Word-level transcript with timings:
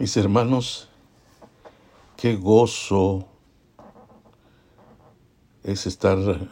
Mis 0.00 0.16
hermanos, 0.16 0.88
qué 2.16 2.34
gozo 2.34 3.28
es 5.62 5.86
estar 5.86 6.48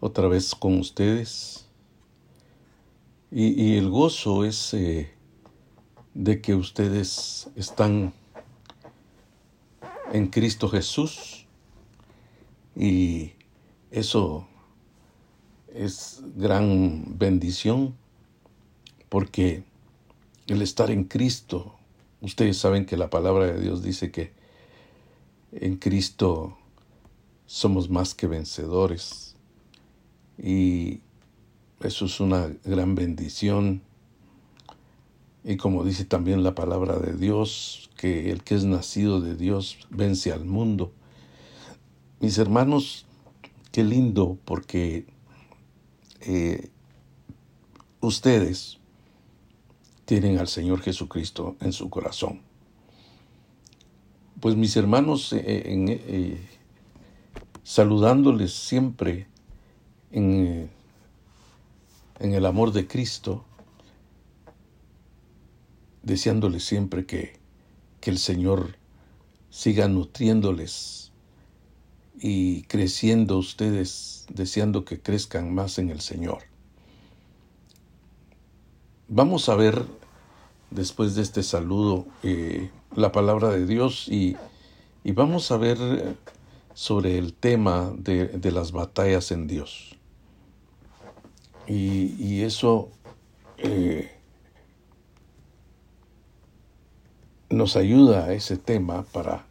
otra 0.00 0.28
vez 0.28 0.54
con 0.54 0.78
ustedes. 0.78 1.66
Y, 3.30 3.76
el 3.76 3.90
gozo 3.90 4.46
es 4.46 4.72
eh, 4.72 5.12
de 6.14 6.40
que 6.40 6.54
ustedes 6.54 7.50
están 7.56 8.14
en 10.10 10.28
Cristo 10.28 10.70
Jesús. 10.70 11.44
Y 12.74 13.32
eso 13.90 14.48
es 15.74 16.22
gran 16.36 17.18
bendición 17.18 17.94
porque 19.10 19.62
el 20.46 20.62
estar 20.62 20.90
en 20.90 21.04
Cristo 21.04 21.74
Ustedes 22.24 22.56
saben 22.56 22.86
que 22.86 22.96
la 22.96 23.10
palabra 23.10 23.44
de 23.44 23.60
Dios 23.60 23.82
dice 23.82 24.10
que 24.10 24.32
en 25.52 25.76
Cristo 25.76 26.56
somos 27.44 27.90
más 27.90 28.14
que 28.14 28.26
vencedores. 28.26 29.36
Y 30.42 31.00
eso 31.80 32.06
es 32.06 32.20
una 32.20 32.48
gran 32.64 32.94
bendición. 32.94 33.82
Y 35.44 35.58
como 35.58 35.84
dice 35.84 36.06
también 36.06 36.42
la 36.42 36.54
palabra 36.54 36.98
de 36.98 37.12
Dios, 37.12 37.90
que 37.98 38.30
el 38.30 38.42
que 38.42 38.54
es 38.54 38.64
nacido 38.64 39.20
de 39.20 39.36
Dios 39.36 39.76
vence 39.90 40.32
al 40.32 40.46
mundo. 40.46 40.92
Mis 42.20 42.38
hermanos, 42.38 43.04
qué 43.70 43.84
lindo 43.84 44.38
porque 44.46 45.04
eh, 46.22 46.70
ustedes 48.00 48.78
tienen 50.04 50.38
al 50.38 50.48
Señor 50.48 50.80
Jesucristo 50.80 51.56
en 51.60 51.72
su 51.72 51.88
corazón. 51.90 52.42
Pues 54.40 54.56
mis 54.56 54.76
hermanos, 54.76 55.32
eh, 55.32 55.42
eh, 55.46 55.64
eh, 56.06 56.38
saludándoles 57.62 58.52
siempre 58.52 59.26
en, 60.10 60.70
en, 62.18 62.34
el 62.34 62.44
amor 62.44 62.72
de 62.72 62.86
Cristo, 62.86 63.44
deseándoles 66.02 66.64
siempre 66.64 67.06
que, 67.06 67.38
que 68.00 68.10
el 68.10 68.18
Señor 68.18 68.76
siga 69.48 69.88
nutriéndoles 69.88 71.12
y 72.20 72.62
creciendo 72.64 73.38
ustedes, 73.38 74.26
deseando 74.28 74.84
que 74.84 75.00
crezcan 75.00 75.54
más 75.54 75.78
en 75.78 75.90
el 75.90 76.00
Señor. 76.00 76.53
Vamos 79.08 79.50
a 79.50 79.54
ver, 79.54 79.84
después 80.70 81.14
de 81.14 81.20
este 81.20 81.42
saludo, 81.42 82.06
eh, 82.22 82.70
la 82.96 83.12
palabra 83.12 83.50
de 83.50 83.66
Dios 83.66 84.08
y, 84.08 84.34
vamos 85.04 85.50
a 85.50 85.58
ver 85.58 86.16
sobre 86.72 87.18
el 87.18 87.34
tema 87.34 87.92
de, 87.98 88.50
las 88.50 88.72
batallas 88.72 89.30
en 89.30 89.46
Dios. 89.46 89.98
Y, 91.66 92.40
eso 92.42 92.88
eh, 93.58 94.10
nos 97.50 97.76
ayuda 97.76 98.24
a 98.24 98.32
ese 98.32 98.56
tema 98.56 99.02
para 99.02 99.44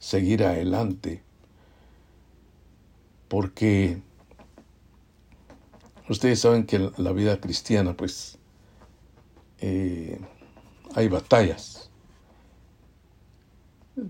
seguir 0.00 0.44
adelante, 0.44 1.22
porque 3.28 4.02
ustedes 6.10 6.40
saben 6.40 6.66
que 6.66 6.90
la 6.98 7.12
vida 7.12 7.40
cristiana, 7.40 7.96
pues, 7.96 8.38
eh, 9.62 10.20
hay 10.94 11.08
batallas. 11.08 11.90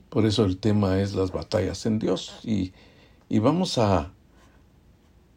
Por 0.09 0.27
eso 0.27 0.45
el 0.45 0.59
tema 0.59 1.01
es 1.01 1.15
las 1.15 1.31
batallas 1.31 1.85
en 1.87 1.99
Dios. 1.99 2.41
Y, 2.43 2.73
vamos 3.39 3.79
a, 3.79 4.13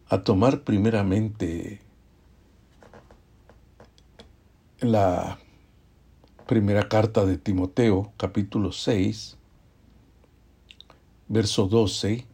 a 0.10 0.24
tomar 0.24 0.64
primeramente 0.64 1.82
la 4.80 5.38
primera 6.48 6.88
carta 6.88 7.26
de 7.26 7.38
Timoteo, 7.38 8.14
capítulo 8.18 8.72
6, 8.72 9.38
verso 11.28 11.68
12, 11.68 12.26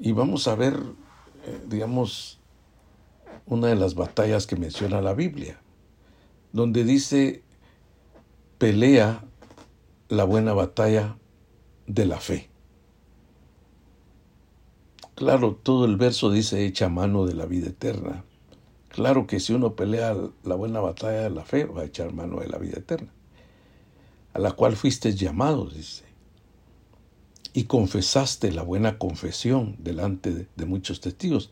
y 0.00 0.12
vamos 0.12 0.48
a 0.48 0.54
ver, 0.54 0.74
eh, 1.44 1.60
digamos, 1.68 2.35
una 3.46 3.68
de 3.68 3.76
las 3.76 3.94
batallas 3.94 4.46
que 4.46 4.56
menciona 4.56 5.00
la 5.00 5.14
Biblia, 5.14 5.60
donde 6.52 6.84
dice, 6.84 7.42
pelea 8.58 9.24
la 10.08 10.24
buena 10.24 10.52
batalla 10.52 11.16
de 11.86 12.06
la 12.06 12.20
fe. 12.20 12.50
Claro, 15.14 15.54
todo 15.54 15.86
el 15.86 15.96
verso 15.96 16.30
dice 16.30 16.66
echa 16.66 16.88
mano 16.88 17.24
de 17.24 17.34
la 17.34 17.46
vida 17.46 17.68
eterna. 17.68 18.24
Claro 18.88 19.26
que 19.26 19.40
si 19.40 19.52
uno 19.52 19.74
pelea 19.74 20.14
la 20.44 20.54
buena 20.54 20.80
batalla 20.80 21.22
de 21.22 21.30
la 21.30 21.44
fe, 21.44 21.64
va 21.64 21.82
a 21.82 21.84
echar 21.86 22.12
mano 22.12 22.40
de 22.40 22.48
la 22.48 22.58
vida 22.58 22.78
eterna, 22.78 23.12
a 24.32 24.38
la 24.38 24.52
cual 24.52 24.76
fuiste 24.76 25.14
llamado, 25.14 25.66
dice. 25.66 26.04
Y 27.52 27.64
confesaste 27.64 28.52
la 28.52 28.62
buena 28.62 28.98
confesión 28.98 29.76
delante 29.78 30.32
de, 30.32 30.48
de 30.54 30.66
muchos 30.66 31.00
testigos. 31.00 31.50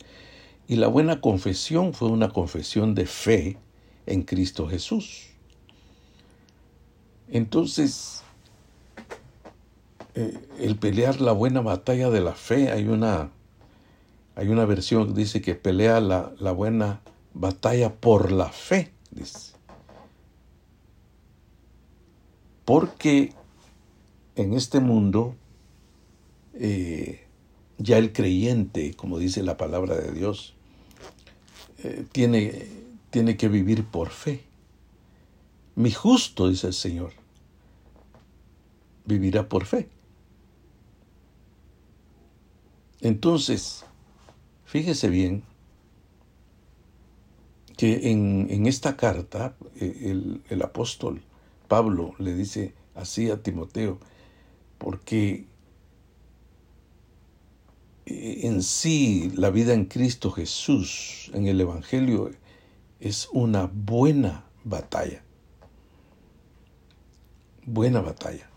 Y 0.67 0.77
la 0.77 0.89
buena 0.89 1.21
confesión 1.21 1.93
fue 1.93 2.09
una 2.09 2.31
confesión 2.31 2.95
de 2.95 3.07
fe 3.07 3.59
en 4.07 4.23
Cristo 4.23 4.69
Jesús. 4.69 5.29
Entonces, 7.29 8.23
eh, 10.15 10.39
el 10.61 10.77
pelear 10.77 11.21
la 11.21 11.33
buena 11.33 11.61
batalla 11.61 12.11
de 12.11 12.21
la 12.21 12.35
fe, 12.35 12.71
hay 12.71 12.89
una, 12.89 13.31
hay 14.37 14.49
una 14.49 14.65
versión 14.65 15.09
que 15.09 15.21
dice 15.21 15.43
que 15.43 15.55
pelea 15.55 16.01
la, 16.01 16.33
la 16.39 16.53
buena 16.53 17.01
batalla 17.35 17.95
por 17.95 18.33
la 18.33 18.49
fe, 18.51 18.93
dice. 19.11 19.55
Porque 22.65 23.33
en 24.37 24.55
este 24.55 24.81
mundo 24.81 25.35
eh, 26.55 27.24
ya 27.79 27.99
el 27.99 28.13
creyente, 28.13 28.95
como 28.95 29.19
dice 29.19 29.43
la 29.43 29.57
palabra 29.57 29.97
de 29.97 30.13
Dios, 30.13 30.55
eh, 31.83 32.05
tiene, 32.13 32.67
tiene 33.11 33.37
que 33.37 33.49
vivir 33.49 33.85
por 33.85 34.11
fe. 34.11 34.45
Mi 35.75 35.91
justo, 35.91 36.49
dice 36.49 36.69
el 36.69 36.75
Señor, 36.75 37.13
vivirá 39.05 39.49
por 39.49 39.67
fe. 39.67 39.89
Entonces, 43.01 43.85
fíjese 44.65 45.09
bien 45.09 45.43
que 47.77 48.11
en, 48.11 48.67
esta 48.67 48.97
carta 48.97 49.57
eh, 49.77 50.01
el, 50.05 50.43
el 50.49 50.63
apóstol 50.63 51.23
Pablo 51.69 52.15
le 52.19 52.35
dice 52.35 52.73
así 52.95 53.31
a 53.31 53.43
Timoteo, 53.43 53.99
porque 54.79 55.47
en 58.07 58.63
sí 58.63 59.31
la 59.35 59.51
vida 59.51 59.73
en 59.73 59.87
Cristo 59.87 60.31
Jesús, 60.31 61.31
en 61.35 61.47
el 61.47 61.61
Evangelio, 61.61 62.31
es 63.01 63.29
una 63.33 63.71
buena 63.73 64.45
batalla. 64.65 65.23
Buena 67.65 68.01
batalla. 68.01 68.51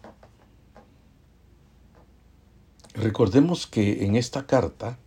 Recordemos 2.94 3.68
que 3.68 4.06
en 4.06 4.16
esta 4.16 4.48
carta, 4.48 4.98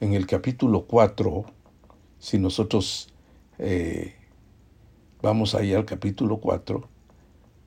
en 0.00 0.14
el 0.14 0.26
capítulo 0.26 0.86
4, 0.86 1.44
si 2.18 2.38
nosotros 2.38 3.12
eh, 3.58 4.14
vamos 5.20 5.54
ahí 5.54 5.74
al 5.74 5.84
capítulo 5.84 6.38
4, 6.38 6.88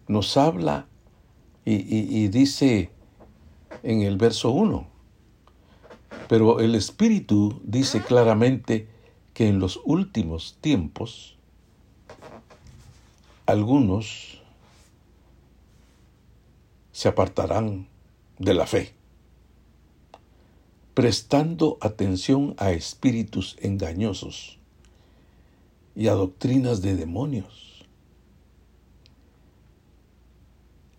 nos 0.08 0.36
habla 0.38 0.88
y, 1.64 1.74
y 1.74 2.28
dice 2.28 2.90
en 3.84 4.02
el 4.02 4.18
verso 4.18 4.52
1, 4.52 4.95
pero 6.28 6.60
el 6.60 6.76
Espíritu 6.76 7.62
dice 7.64 8.02
claramente 8.02 8.88
que 9.34 9.48
en 9.48 9.60
los 9.60 9.80
últimos 9.84 10.58
tiempos 10.62 11.36
algunos 13.46 14.42
se 16.92 17.10
apartarán 17.10 17.88
de 18.40 18.54
la 18.54 18.66
fe, 18.66 18.94
prestando 20.94 21.78
atención 21.82 22.56
a 22.58 22.72
espíritus 22.72 23.58
engañosos 23.60 24.58
y 25.96 26.08
a 26.08 26.14
doctrinas 26.14 26.82
de 26.82 26.96
demonios. 26.96 27.86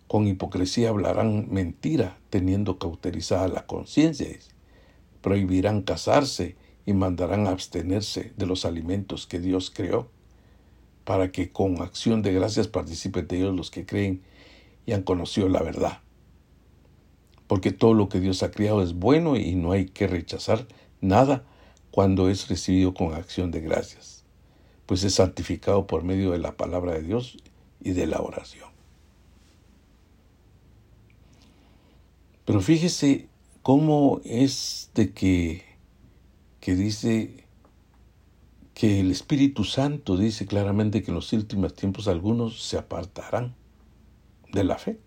Con 0.07 0.27
hipocresía 0.27 0.89
hablarán 0.89 1.51
mentira, 1.51 2.17
teniendo 2.29 2.77
cauterizada 2.77 3.47
la 3.47 3.65
conciencia 3.65 4.27
prohibirán 5.27 5.81
casarse 5.81 6.55
y 6.85 6.93
mandarán 6.93 7.47
abstenerse 7.47 8.31
de 8.37 8.45
los 8.45 8.63
alimentos 8.63 9.27
que 9.27 9.41
Dios 9.41 9.73
creó, 9.75 10.07
para 11.03 11.33
que 11.33 11.51
con 11.51 11.81
acción 11.81 12.21
de 12.21 12.31
gracias 12.31 12.69
participen 12.69 13.27
de 13.27 13.39
ellos 13.39 13.53
los 13.53 13.69
que 13.69 13.85
creen 13.85 14.21
y 14.85 14.93
han 14.93 15.03
conocido 15.03 15.49
la 15.49 15.61
verdad. 15.61 15.99
Porque 17.45 17.73
todo 17.73 17.93
lo 17.93 18.07
que 18.07 18.21
Dios 18.21 18.41
ha 18.41 18.51
creado 18.51 18.81
es 18.81 18.93
bueno 18.93 19.35
y 19.35 19.55
no 19.55 19.73
hay 19.73 19.87
que 19.87 20.07
rechazar 20.07 20.65
nada 21.01 21.43
cuando 21.91 22.29
es 22.29 22.47
recibido 22.47 22.93
con 22.93 23.13
acción 23.13 23.51
de 23.51 23.59
gracias, 23.59 24.23
pues 24.85 25.03
es 25.03 25.15
santificado 25.15 25.87
por 25.87 26.05
medio 26.05 26.31
de 26.31 26.39
la 26.39 26.55
palabra 26.55 26.93
de 26.93 27.01
Dios 27.01 27.37
y 27.81 27.91
de 27.91 28.07
la 28.07 28.21
oración. 28.21 28.69
Pero 32.45 32.61
fíjese 32.61 33.26
cómo 33.67 34.21
es 34.23 34.91
de 34.95 35.11
que, 35.11 35.61
que 36.61 36.73
dice 36.73 37.43
que 38.73 39.01
el 39.01 39.11
Espíritu 39.11 39.65
Santo 39.65 40.15
dice 40.15 40.45
claramente 40.45 41.03
que 41.03 41.11
en 41.11 41.15
los 41.15 41.33
últimos 41.33 41.73
tiempos 41.73 42.07
algunos 42.07 42.63
se 42.63 42.77
apartarán 42.77 43.55
de 44.53 44.63
la 44.63 44.77
fe. 44.77 45.01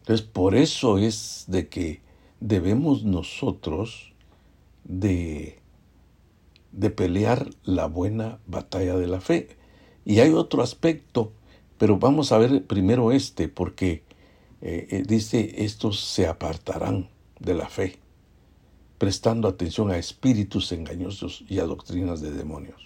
Entonces, 0.00 0.26
por 0.26 0.54
eso 0.54 0.98
es 0.98 1.46
de 1.48 1.70
que 1.70 2.02
debemos 2.38 3.04
nosotros 3.04 4.12
de, 4.84 5.60
de 6.72 6.90
pelear 6.90 7.48
la 7.64 7.86
buena 7.86 8.38
batalla 8.46 8.96
de 8.98 9.06
la 9.06 9.22
fe. 9.22 9.56
Y 10.04 10.20
hay 10.20 10.34
otro 10.34 10.62
aspecto, 10.62 11.32
pero 11.78 11.98
vamos 11.98 12.32
a 12.32 12.36
ver 12.36 12.66
primero 12.66 13.12
este, 13.12 13.48
porque 13.48 14.11
eh, 14.62 14.86
eh, 14.90 15.02
dice, 15.06 15.64
estos 15.64 16.00
se 16.00 16.26
apartarán 16.26 17.10
de 17.38 17.54
la 17.54 17.68
fe, 17.68 17.98
prestando 18.96 19.48
atención 19.48 19.90
a 19.90 19.98
espíritus 19.98 20.72
engañosos 20.72 21.44
y 21.48 21.58
a 21.58 21.64
doctrinas 21.64 22.20
de 22.20 22.30
demonios. 22.30 22.80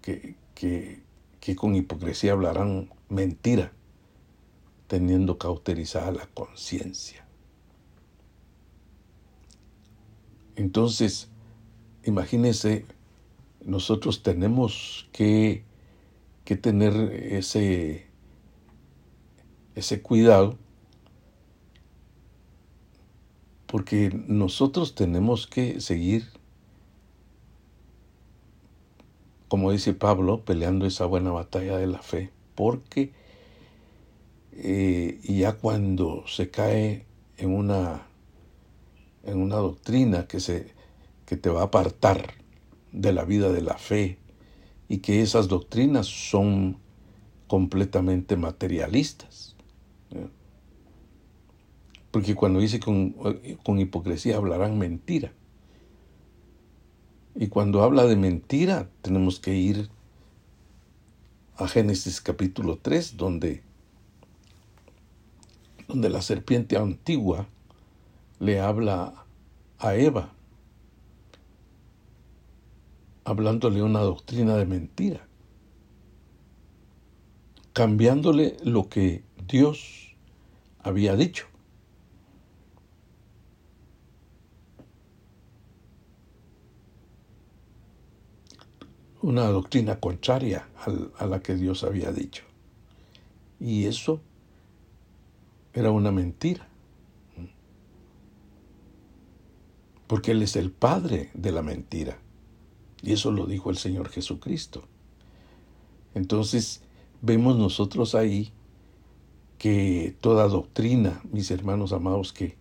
Que, 0.00 0.36
que, 0.54 1.02
que 1.40 1.56
con 1.56 1.74
hipocresía 1.74 2.32
hablarán 2.32 2.90
mentira 3.08 3.72
teniendo 4.86 5.38
cauterizada 5.38 6.10
la 6.12 6.26
conciencia. 6.26 7.26
Entonces, 10.56 11.28
imagínense, 12.04 12.84
nosotros 13.64 14.22
tenemos 14.22 15.08
que, 15.12 15.64
que 16.50 16.56
tener 16.56 17.12
ese, 17.12 18.08
ese 19.76 20.02
cuidado 20.02 20.58
porque 23.68 24.10
nosotros 24.26 24.96
tenemos 24.96 25.46
que 25.46 25.80
seguir, 25.80 26.26
como 29.46 29.70
dice 29.70 29.94
Pablo, 29.94 30.44
peleando 30.44 30.86
esa 30.86 31.06
buena 31.06 31.30
batalla 31.30 31.76
de 31.76 31.86
la 31.86 32.02
fe, 32.02 32.32
porque 32.56 33.12
eh, 34.50 35.20
ya 35.22 35.52
cuando 35.52 36.24
se 36.26 36.50
cae 36.50 37.06
en 37.36 37.54
una, 37.54 38.08
en 39.22 39.38
una 39.38 39.54
doctrina 39.54 40.26
que, 40.26 40.40
se, 40.40 40.74
que 41.26 41.36
te 41.36 41.48
va 41.48 41.60
a 41.60 41.66
apartar 41.66 42.34
de 42.90 43.12
la 43.12 43.22
vida 43.22 43.52
de 43.52 43.62
la 43.62 43.78
fe 43.78 44.18
y 44.90 44.98
que 44.98 45.22
esas 45.22 45.46
doctrinas 45.46 46.08
son 46.08 46.76
completamente 47.46 48.36
materialistas. 48.36 49.54
Porque 52.10 52.34
cuando 52.34 52.58
dice 52.58 52.80
con, 52.80 53.14
con 53.62 53.78
hipocresía 53.78 54.36
hablarán 54.36 54.78
mentira. 54.78 55.32
Y 57.36 57.46
cuando 57.46 57.84
habla 57.84 58.04
de 58.06 58.16
mentira 58.16 58.90
tenemos 59.00 59.38
que 59.38 59.54
ir 59.54 59.88
a 61.54 61.68
Génesis 61.68 62.20
capítulo 62.20 62.76
3, 62.76 63.16
donde 63.16 63.62
donde 65.86 66.08
la 66.08 66.20
serpiente 66.20 66.76
antigua 66.76 67.46
le 68.40 68.60
habla 68.60 69.24
a 69.78 69.94
Eva, 69.94 70.32
hablándole 73.30 73.80
una 73.80 74.00
doctrina 74.00 74.56
de 74.56 74.66
mentira, 74.66 75.24
cambiándole 77.72 78.56
lo 78.64 78.88
que 78.88 79.22
Dios 79.46 80.16
había 80.80 81.14
dicho. 81.14 81.46
Una 89.22 89.44
doctrina 89.44 90.00
contraria 90.00 90.66
a 91.16 91.26
la 91.26 91.40
que 91.40 91.54
Dios 91.54 91.84
había 91.84 92.10
dicho. 92.10 92.42
Y 93.60 93.84
eso 93.84 94.20
era 95.72 95.92
una 95.92 96.10
mentira. 96.10 96.66
Porque 100.08 100.32
Él 100.32 100.42
es 100.42 100.56
el 100.56 100.72
padre 100.72 101.30
de 101.34 101.52
la 101.52 101.62
mentira. 101.62 102.18
Y 103.02 103.12
eso 103.12 103.30
lo 103.32 103.46
dijo 103.46 103.70
el 103.70 103.76
Señor 103.76 104.08
Jesucristo. 104.08 104.84
Entonces, 106.14 106.82
vemos 107.22 107.56
nosotros 107.56 108.14
ahí 108.14 108.52
que 109.58 110.16
toda 110.20 110.48
doctrina, 110.48 111.20
mis 111.30 111.50
hermanos 111.50 111.92
amados, 111.92 112.32
que, 112.32 112.56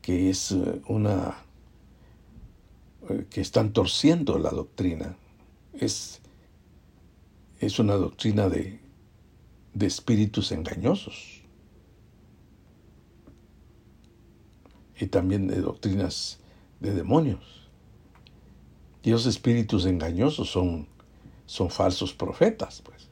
que 0.00 0.30
es 0.30 0.52
eh, 0.52 0.82
una 0.88 1.36
eh, 3.08 3.26
que 3.30 3.40
están 3.40 3.72
torciendo 3.72 4.38
la 4.38 4.50
doctrina, 4.50 5.16
es, 5.74 6.20
es 7.60 7.78
una 7.78 7.94
doctrina 7.94 8.48
de, 8.48 8.80
de 9.74 9.86
espíritus 9.86 10.52
engañosos. 10.52 11.42
y 15.02 15.08
también 15.08 15.48
de 15.48 15.60
doctrinas 15.60 16.38
de 16.78 16.94
demonios. 16.94 17.61
Y 19.02 19.10
los 19.10 19.26
espíritus 19.26 19.86
engañosos 19.86 20.50
son, 20.50 20.88
son 21.46 21.70
falsos 21.70 22.12
profetas, 22.12 22.82
pues. 22.82 23.08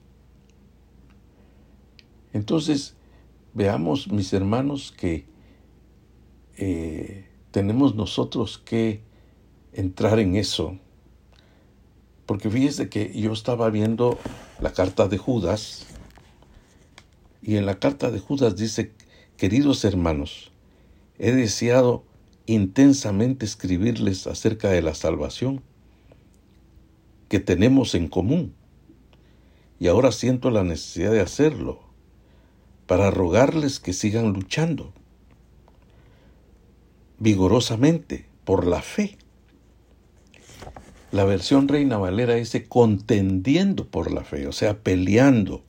Entonces, 2.32 2.94
veamos, 3.54 4.10
mis 4.10 4.32
hermanos, 4.32 4.92
que 4.96 5.26
eh, 6.56 7.26
tenemos 7.50 7.94
nosotros 7.94 8.58
que 8.58 9.02
entrar 9.72 10.20
en 10.20 10.36
eso. 10.36 10.78
Porque 12.26 12.48
fíjese 12.48 12.88
que 12.88 13.12
yo 13.20 13.32
estaba 13.32 13.68
viendo 13.70 14.18
la 14.60 14.72
carta 14.72 15.08
de 15.08 15.18
Judas, 15.18 15.86
y 17.42 17.56
en 17.56 17.66
la 17.66 17.78
carta 17.78 18.10
de 18.10 18.20
Judas 18.20 18.56
dice, 18.56 18.92
queridos 19.36 19.84
hermanos, 19.84 20.52
he 21.18 21.32
deseado 21.32 22.04
intensamente 22.46 23.46
escribirles 23.46 24.26
acerca 24.26 24.68
de 24.68 24.82
la 24.82 24.94
salvación 24.94 25.62
que 27.30 27.40
tenemos 27.40 27.94
en 27.94 28.08
común. 28.08 28.52
Y 29.78 29.86
ahora 29.86 30.12
siento 30.12 30.50
la 30.50 30.64
necesidad 30.64 31.12
de 31.12 31.20
hacerlo 31.20 31.80
para 32.86 33.10
rogarles 33.10 33.80
que 33.80 33.94
sigan 33.94 34.32
luchando 34.34 34.92
vigorosamente 37.18 38.26
por 38.44 38.66
la 38.66 38.82
fe. 38.82 39.16
La 41.12 41.24
versión 41.24 41.68
Reina 41.68 41.96
Valera 41.96 42.34
dice 42.34 42.66
contendiendo 42.66 43.86
por 43.86 44.12
la 44.12 44.24
fe, 44.24 44.46
o 44.48 44.52
sea, 44.52 44.78
peleando, 44.82 45.62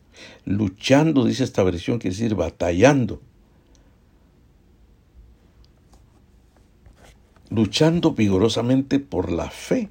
luchando, 0.46 1.26
dice 1.26 1.44
esta 1.44 1.64
versión, 1.64 2.00
quiere 2.00 2.16
decir 2.16 2.36
batallando 2.36 3.22
luchando 7.52 8.14
vigorosamente 8.14 9.00
por 9.00 9.30
la 9.32 9.50
fe, 9.50 9.90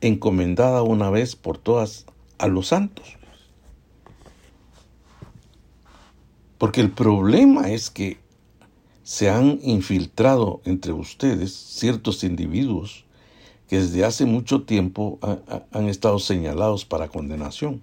encomendada 0.00 0.82
una 0.82 1.10
vez 1.10 1.36
por 1.36 1.58
todas 1.58 2.06
a 2.38 2.46
los 2.48 2.68
santos. 2.68 3.16
Porque 6.58 6.80
el 6.80 6.90
problema 6.90 7.70
es 7.70 7.90
que 7.90 8.18
se 9.02 9.30
han 9.30 9.58
infiltrado 9.62 10.60
entre 10.64 10.92
ustedes 10.92 11.54
ciertos 11.54 12.22
individuos 12.22 13.04
que 13.68 13.80
desde 13.80 14.04
hace 14.04 14.26
mucho 14.26 14.62
tiempo 14.62 15.18
han 15.72 15.88
estado 15.88 16.18
señalados 16.18 16.84
para 16.84 17.08
condenación. 17.08 17.82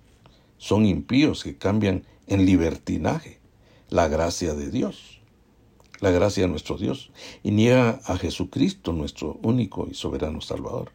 Son 0.57 0.85
impíos 0.85 1.43
que 1.43 1.57
cambian 1.57 2.03
en 2.27 2.45
libertinaje 2.45 3.39
la 3.89 4.07
gracia 4.07 4.53
de 4.53 4.69
Dios 4.69 5.17
la 5.99 6.11
gracia 6.11 6.43
de 6.43 6.49
nuestro 6.49 6.77
Dios 6.77 7.11
y 7.43 7.51
niega 7.51 8.01
a 8.05 8.17
Jesucristo, 8.17 8.93
nuestro 8.93 9.39
único 9.41 9.87
y 9.89 9.93
soberano 9.93 10.41
Salvador. 10.41 10.91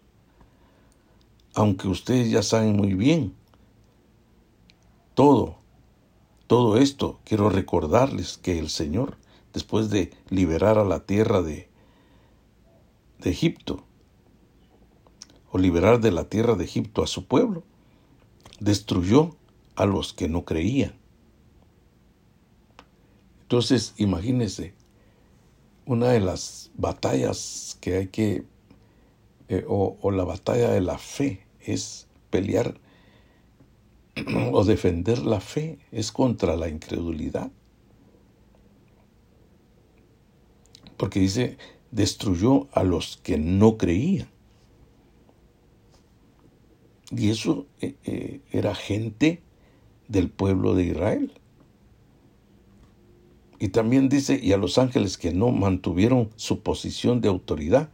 Aunque 1.54 1.88
ustedes 1.88 2.30
ya 2.30 2.42
saben 2.42 2.76
muy 2.76 2.94
bien 2.94 3.35
todo, 5.14 5.56
todo 6.47 6.78
esto, 6.78 7.21
quiero 7.25 7.50
recordarles 7.50 8.38
que 8.38 8.59
el 8.59 8.68
Señor, 8.68 9.16
después 9.52 9.90
de 9.90 10.11
liberar 10.28 10.78
a 10.78 10.85
la 10.85 11.00
tierra 11.00 11.42
de, 11.42 11.68
de 13.18 13.30
Egipto 13.30 13.85
o 15.50 15.59
liberar 15.59 16.00
de 16.00 16.12
la 16.12 16.25
tierra 16.25 16.54
de 16.54 16.64
Egipto 16.64 17.02
a 17.02 17.06
su 17.06 17.26
pueblo, 17.26 17.62
destruyó 18.61 19.37
a 19.76 19.85
los 19.85 20.12
que 20.12 20.28
no 20.28 20.44
creían. 20.44 20.94
Entonces, 23.42 23.92
imagínense, 23.99 24.75
una 25.85 26.09
de 26.09 26.21
las 26.21 26.71
batallas 26.75 27.76
que 27.80 27.97
hay 27.97 28.06
que, 28.09 28.47
eh, 29.52 29.66
o, 29.68 30.11
la 30.11 30.25
batalla 30.25 30.71
de 30.71 30.80
la 30.80 30.97
fe, 30.97 31.44
es 31.61 32.09
pelear 32.30 32.80
o 34.50 34.64
defender 34.64 35.18
la 35.18 35.40
fe, 35.40 35.78
es 35.90 36.11
contra 36.11 36.56
la 36.56 36.71
incredulidad. 36.71 37.52
Porque 40.97 41.21
dice, 41.21 41.59
destruyó 41.90 42.68
a 42.73 42.82
los 42.82 43.18
que 43.18 43.37
no 43.37 43.76
creían. 43.76 44.28
Y 47.11 47.28
eso 47.28 47.66
eh, 47.82 47.97
eh, 48.04 48.40
era 48.52 48.75
gente 48.75 49.42
del 50.09 50.30
pueblo 50.30 50.75
de 50.75 50.85
Israel. 50.85 51.30
Y 53.59 53.68
también 53.68 54.09
dice, 54.09 54.40
y 54.42 54.52
a 54.52 54.56
los 54.56 54.78
ángeles 54.78 55.18
que 55.18 55.35
no 55.35 55.50
mantuvieron 55.50 56.30
su 56.37 56.61
posición 56.61 57.21
de 57.21 57.28
autoridad, 57.28 57.90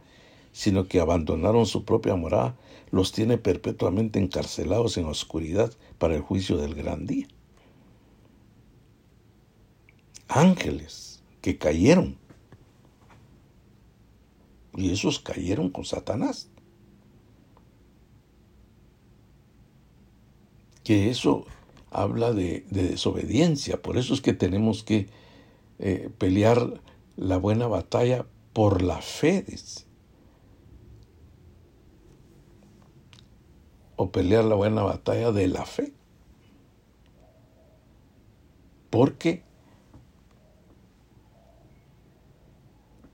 sino 0.59 0.89
que 0.89 0.99
abandonaron 0.99 1.65
su 1.65 1.85
propia 1.85 2.17
morada, 2.17 2.53
los 2.91 3.13
tiene 3.13 3.37
perpetuamente 3.37 4.19
encarcelados 4.19 4.97
en 4.97 5.05
oscuridad 5.05 5.71
para 5.97 6.15
el 6.15 6.21
juicio 6.21 6.57
del 6.57 6.75
gran 6.75 7.07
día. 7.07 7.29
Ángeles 10.27 11.23
que 11.39 11.57
cayeron. 11.57 12.17
Y 14.75 14.91
esos 14.91 15.19
cayeron 15.19 15.69
con 15.69 15.85
Satanás. 15.85 16.49
Que 20.83 21.09
eso 21.09 21.45
habla 21.89 22.33
de, 22.33 22.65
desobediencia. 22.69 23.81
Por 23.81 23.95
eso 23.95 24.13
es 24.13 24.19
que 24.19 24.33
tenemos 24.33 24.83
que 24.83 25.07
eh, 25.79 26.09
pelear 26.17 26.81
la 27.15 27.37
buena 27.37 27.67
batalla 27.67 28.25
por 28.51 28.81
la 28.81 29.01
fe. 29.01 29.45
O 34.01 34.11
pelear 34.11 34.45
la 34.45 34.55
buena 34.55 34.81
batalla 34.81 35.33
de 35.33 35.49
la 35.49 35.65
fe. 35.65 35.91
Porque 38.89 39.43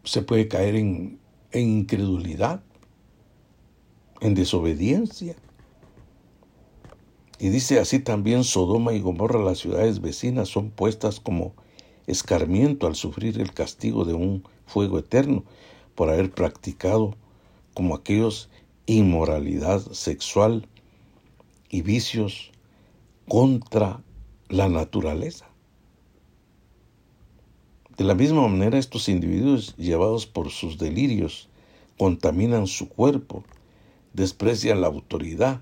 se 0.04 0.22
puede 0.22 0.48
caer 0.48 0.76
en, 0.76 1.20
incredulidad, 1.54 2.62
en 4.22 4.36
desobediencia. 4.36 5.36
Y 7.40 7.50
dice 7.50 7.80
así 7.80 7.98
también 7.98 8.44
Sodoma 8.44 8.94
y 8.94 9.00
Gomorra, 9.00 9.44
las 9.44 9.58
ciudades 9.58 10.02
vecinas, 10.02 10.50
son 10.50 10.70
puestas 10.70 11.20
como 11.20 11.56
escarmiento 12.06 12.86
al 12.86 12.94
sufrir 12.94 13.42
el 13.42 13.56
castigo 13.56 14.06
de 14.06 14.14
un 14.14 14.44
fuego 14.68 15.00
eterno 15.00 15.46
por 15.96 16.12
haber 16.12 16.30
practicado 16.30 17.16
como 17.74 17.96
aquellos 17.96 18.52
inmoralidad 18.86 19.82
sexual 19.92 20.68
y 21.70 21.82
vicios 21.82 22.52
contra 23.28 24.02
la 24.50 24.70
naturaleza. 24.70 25.48
De 27.98 28.04
la 28.04 28.14
misma 28.14 28.48
manera, 28.48 28.78
estos 28.78 29.08
individuos, 29.08 29.76
llevados 29.78 30.26
por 30.26 30.50
sus 30.50 30.78
delirios, 30.78 31.50
contaminan 31.98 32.68
su 32.68 32.90
cuerpo, 32.90 33.44
desprecian 34.14 34.82
la 34.82 34.88
autoridad 34.88 35.62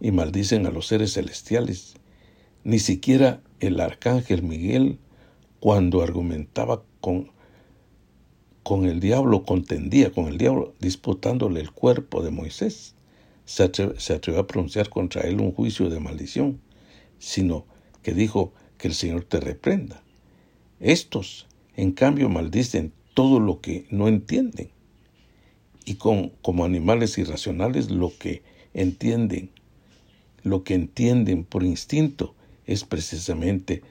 y 0.00 0.12
maldicen 0.12 0.66
a 0.66 0.70
los 0.70 0.86
seres 0.86 1.14
celestiales. 1.14 1.94
Ni 2.62 2.78
siquiera 2.78 3.40
el 3.58 3.80
arcángel 3.80 4.42
Miguel, 4.42 4.98
cuando 5.60 6.02
argumentaba 6.02 6.82
con, 7.00 7.30
con 8.62 8.84
el 8.84 9.00
diablo, 9.00 9.44
contendía 9.44 10.12
con 10.12 10.26
el 10.26 10.36
diablo, 10.36 10.74
disputándole 10.78 11.60
el 11.60 11.70
cuerpo 11.70 12.22
de 12.22 12.30
Moisés, 12.30 12.94
se 13.50 14.12
atrevió 14.12 14.40
a 14.40 14.46
pronunciar 14.46 14.88
contra 14.88 15.22
él 15.22 15.40
un 15.40 15.52
juicio 15.52 15.88
de 15.88 15.98
maldición, 15.98 16.60
sino 17.18 17.66
que 18.02 18.12
dijo 18.12 18.52
que 18.78 18.88
el 18.88 18.94
Señor 18.94 19.24
te 19.24 19.40
reprenda. 19.40 20.02
Estos, 20.78 21.48
en 21.76 21.92
cambio, 21.92 22.28
maldicen 22.28 22.92
todo 23.14 23.40
lo 23.40 23.60
que 23.60 23.86
no 23.90 24.08
entienden 24.08 24.70
y 25.84 25.94
con, 25.94 26.30
como 26.42 26.64
animales 26.64 27.18
irracionales 27.18 27.90
lo 27.90 28.12
que 28.16 28.42
entienden 28.72 29.50
lo 30.42 30.64
que 30.64 30.74
entienden 30.74 31.44
por 31.44 31.64
instinto 31.64 32.34
es 32.66 32.84
precisamente 32.84 33.82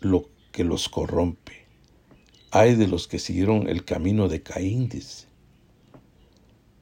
lo 0.00 0.28
que 0.50 0.64
los 0.64 0.88
corrompe. 0.88 1.66
Hay 2.50 2.74
de 2.74 2.88
los 2.88 3.06
que 3.06 3.20
siguieron 3.20 3.68
el 3.68 3.84
camino 3.84 4.28
de 4.28 4.42
Caín, 4.42 4.88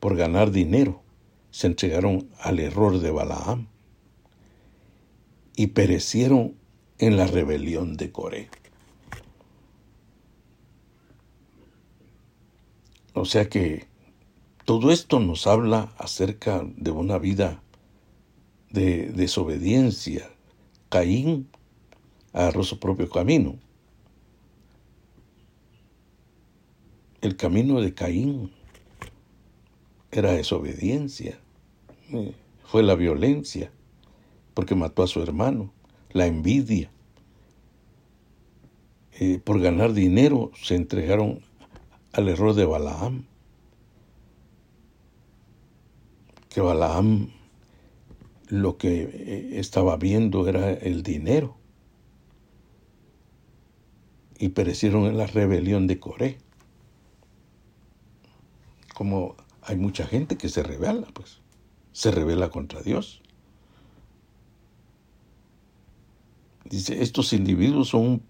Por 0.01 0.17
ganar 0.17 0.51
dinero 0.53 1.03
se 1.59 1.67
entregaron 1.67 2.31
al 2.39 2.61
error 2.61 3.01
de 3.01 3.11
Balaam 3.11 3.67
y 5.57 5.67
perecieron 5.67 6.55
en 6.99 7.17
la 7.17 7.27
rebelión 7.27 7.97
de 7.97 8.13
Coré. 8.13 8.49
O 13.13 13.25
sea 13.25 13.49
que 13.49 13.89
todo 14.67 14.93
esto 14.93 15.19
nos 15.19 15.49
habla 15.49 15.93
acerca 15.99 16.63
de 16.77 16.93
una 16.93 17.19
vida 17.19 17.61
de 18.71 19.11
desobediencia, 19.11 20.31
Caín 20.91 21.49
agarró 22.35 22.63
su 22.63 22.79
propio 22.79 23.11
camino. 23.11 23.59
El 27.21 27.37
camino 27.37 27.81
de 27.81 27.95
Caín 27.95 28.53
era 30.13 30.31
desobediencia, 30.31 31.41
eh, 32.13 32.35
fue 32.65 32.83
la 32.83 32.95
violencia, 32.95 33.71
porque 34.55 34.75
mató 34.75 35.03
a 35.03 35.07
su 35.07 35.23
hermano, 35.23 35.73
la 36.11 36.27
envidia. 36.27 36.91
Eh, 39.21 39.41
por 39.43 39.61
ganar 39.61 39.93
dinero 39.93 40.53
se 40.63 40.77
entregaron 40.77 41.41
al 42.13 42.29
error 42.29 42.55
de 42.55 42.65
Balaam, 42.65 43.27
que 46.49 46.61
Balaam 46.61 47.31
lo 48.49 48.79
que 48.79 49.03
eh, 49.03 49.59
estaba 49.59 49.97
viendo 49.97 50.49
era 50.49 50.73
el 50.73 51.03
dinero. 51.03 51.57
Y 54.39 54.51
perecieron 54.51 55.07
en 55.07 55.17
la 55.19 55.27
rebelión 55.27 55.87
de 55.87 55.99
Coré. 55.99 56.39
Como 58.95 59.37
hay 59.63 59.77
mucha 59.77 60.07
gente 60.07 60.37
que 60.37 60.49
se 60.49 60.63
revela, 60.63 61.07
pues, 61.13 61.41
se 61.93 62.11
revela 62.11 62.51
contra 62.51 62.83
Dios. 62.83 63.23
Dice, 66.65 67.03
estos 67.03 67.33
individuos 67.33 67.89
son 67.89 68.07
un 68.07 68.23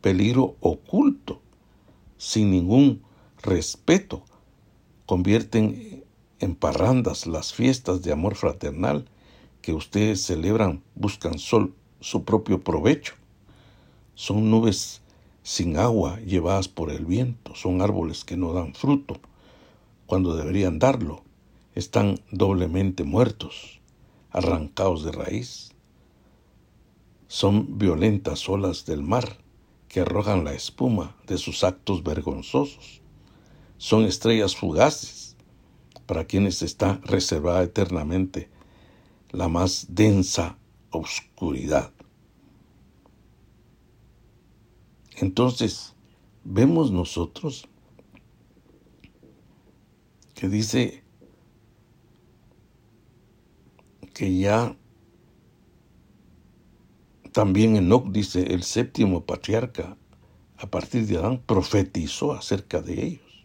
peligro 0.00 0.56
oculto, 0.60 1.40
sin 2.16 2.50
ningún 2.50 3.02
respeto. 3.42 4.24
Convierten 5.06 6.04
en 6.40 6.54
parrandas 6.54 7.26
las 7.26 7.52
fiestas 7.52 8.02
de 8.02 8.12
amor 8.12 8.34
fraternal 8.34 9.06
que 9.60 9.72
ustedes 9.72 10.22
celebran 10.22 10.82
buscan 10.94 11.38
sol 11.38 11.74
su 12.00 12.24
propio 12.24 12.60
provecho. 12.60 13.14
Son 14.14 14.50
nubes 14.50 15.02
sin 15.42 15.76
agua 15.76 16.20
llevadas 16.20 16.68
por 16.68 16.90
el 16.90 17.04
viento, 17.04 17.54
son 17.54 17.80
árboles 17.82 18.24
que 18.24 18.36
no 18.36 18.52
dan 18.52 18.74
fruto 18.74 19.20
cuando 20.06 20.36
deberían 20.36 20.78
darlo, 20.78 21.21
están 21.74 22.20
doblemente 22.30 23.04
muertos, 23.04 23.80
arrancados 24.30 25.04
de 25.04 25.12
raíz. 25.12 25.70
Son 27.28 27.78
violentas 27.78 28.48
olas 28.48 28.84
del 28.84 29.02
mar 29.02 29.38
que 29.88 30.00
arrojan 30.00 30.44
la 30.44 30.52
espuma 30.52 31.16
de 31.26 31.38
sus 31.38 31.64
actos 31.64 32.02
vergonzosos. 32.02 33.00
Son 33.78 34.04
estrellas 34.04 34.56
fugaces 34.56 35.36
para 36.06 36.24
quienes 36.24 36.62
está 36.62 37.00
reservada 37.04 37.62
eternamente 37.62 38.50
la 39.30 39.48
más 39.48 39.86
densa 39.88 40.58
oscuridad. 40.90 41.92
Entonces, 45.16 45.94
vemos 46.44 46.90
nosotros 46.90 47.68
que 50.34 50.48
dice 50.48 51.01
que 54.22 54.38
ya 54.38 54.76
también 57.32 57.74
Enoch 57.74 58.06
dice 58.12 58.54
el 58.54 58.62
séptimo 58.62 59.24
patriarca 59.26 59.96
a 60.58 60.70
partir 60.70 61.08
de 61.08 61.16
Adán 61.16 61.42
profetizó 61.44 62.30
acerca 62.30 62.80
de 62.80 63.04
ellos. 63.04 63.44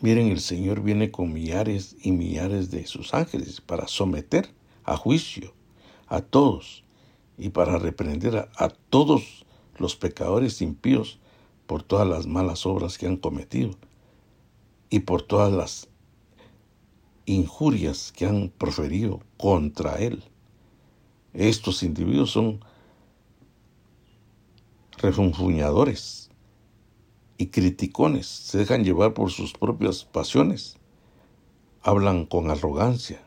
Miren, 0.00 0.28
el 0.28 0.38
Señor 0.38 0.82
viene 0.82 1.10
con 1.10 1.32
millares 1.32 1.96
y 2.00 2.12
millares 2.12 2.70
de 2.70 2.86
sus 2.86 3.12
ángeles 3.12 3.60
para 3.60 3.88
someter 3.88 4.54
a 4.84 4.96
juicio 4.96 5.52
a 6.06 6.20
todos 6.20 6.84
y 7.38 7.48
para 7.48 7.76
reprender 7.76 8.36
a, 8.36 8.52
a 8.54 8.68
todos 8.68 9.46
los 9.78 9.96
pecadores 9.96 10.62
impíos 10.62 11.18
por 11.66 11.82
todas 11.82 12.06
las 12.06 12.28
malas 12.28 12.66
obras 12.66 12.98
que 12.98 13.08
han 13.08 13.16
cometido 13.16 13.72
y 14.90 15.00
por 15.00 15.22
todas 15.22 15.52
las 15.52 15.88
injurias 17.28 18.12
que 18.12 18.26
han 18.26 18.48
proferido 18.48 19.20
contra 19.36 19.96
Él. 19.96 20.24
Estos 21.34 21.82
individuos 21.82 22.30
son 22.30 22.60
refunfuñadores 24.96 26.30
y 27.36 27.48
criticones, 27.48 28.26
se 28.26 28.58
dejan 28.58 28.82
llevar 28.82 29.14
por 29.14 29.30
sus 29.30 29.52
propias 29.52 30.04
pasiones, 30.04 30.76
hablan 31.82 32.26
con 32.26 32.50
arrogancia 32.50 33.20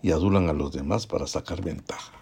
y 0.00 0.12
adulan 0.12 0.48
a 0.48 0.52
los 0.52 0.72
demás 0.72 1.06
para 1.06 1.26
sacar 1.26 1.62
ventaja. 1.62 2.12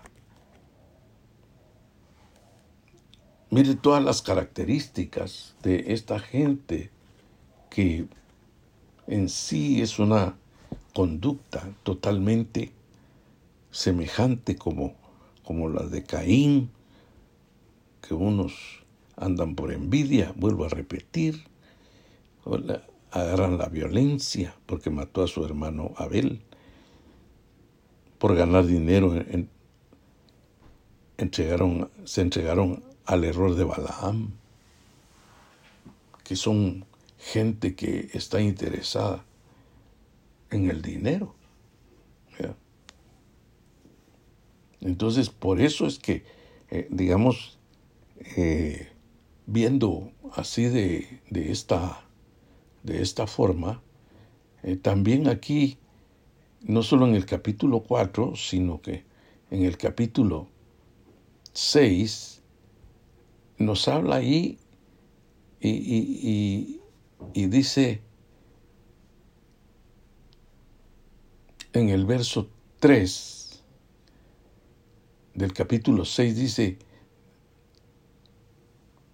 Mire 3.51 3.77
todas 3.77 4.03
las 4.03 4.23
características 4.23 5.55
de 5.63 5.93
esta 5.93 6.19
gente 6.19 6.91
que 7.71 8.09
en 9.07 9.29
sí 9.29 9.81
es 9.81 10.01
una 10.01 10.37
conducta 10.97 11.75
totalmente 11.83 12.73
semejante 13.71 14.57
como, 14.57 14.95
como 15.45 15.69
la 15.69 15.83
de 15.83 16.03
Caín, 16.05 16.71
que 18.01 18.15
unos 18.15 18.55
andan 19.15 19.57
por 19.57 19.75
envidia, 19.75 20.33
vuelvo 20.37 20.65
a 20.65 20.71
repetir, 20.71 21.45
agarran 23.11 23.59
la 23.59 23.67
violencia 23.69 24.55
porque 24.65 24.89
mató 24.89 25.23
a 25.23 25.27
su 25.27 25.45
hermano 25.45 25.93
Abel, 25.99 26.41
por 28.17 28.35
ganar 28.35 28.65
dinero 28.65 29.23
entregaron, 31.19 31.91
se 32.07 32.23
entregaron 32.23 32.83
al 33.05 33.25
error 33.25 33.55
de 33.55 33.65
Balaam, 33.65 34.31
que 36.25 36.37
son 36.37 36.87
gente 37.19 37.75
que 37.75 38.09
está 38.15 38.41
interesada 38.41 39.26
en 40.51 40.71
el 40.71 40.83
dinero. 40.83 41.35
Entonces, 44.81 45.31
por 45.31 45.61
eso 45.61 45.87
es 45.87 45.99
que, 45.99 46.23
eh, 46.71 46.87
digamos, 46.91 47.59
eh, 48.37 48.89
viendo 49.47 50.13
así 50.33 50.65
de, 50.65 51.23
de, 51.31 51.51
esta, 51.51 52.07
de 52.85 53.03
esta 53.03 53.27
forma, 53.27 53.83
eh, 54.63 54.77
también 54.77 55.29
aquí, 55.29 55.79
no 56.63 56.83
solo 56.83 57.07
en 57.07 57.15
el 57.15 57.27
capítulo 57.27 57.81
4, 57.81 58.37
sino 58.37 58.81
que 58.81 59.05
en 59.51 59.65
el 59.65 59.77
capítulo 59.77 60.49
6, 61.53 62.43
nos 63.59 63.89
habla 63.89 64.17
ahí 64.17 64.59
y, 65.61 66.81
dice 67.35 68.03
en 71.79 71.91
el 71.91 72.07
verso 72.07 72.49
3 72.81 73.63
del 75.35 75.53
capítulo 75.53 76.05
6, 76.05 76.37
dice, 76.37 76.79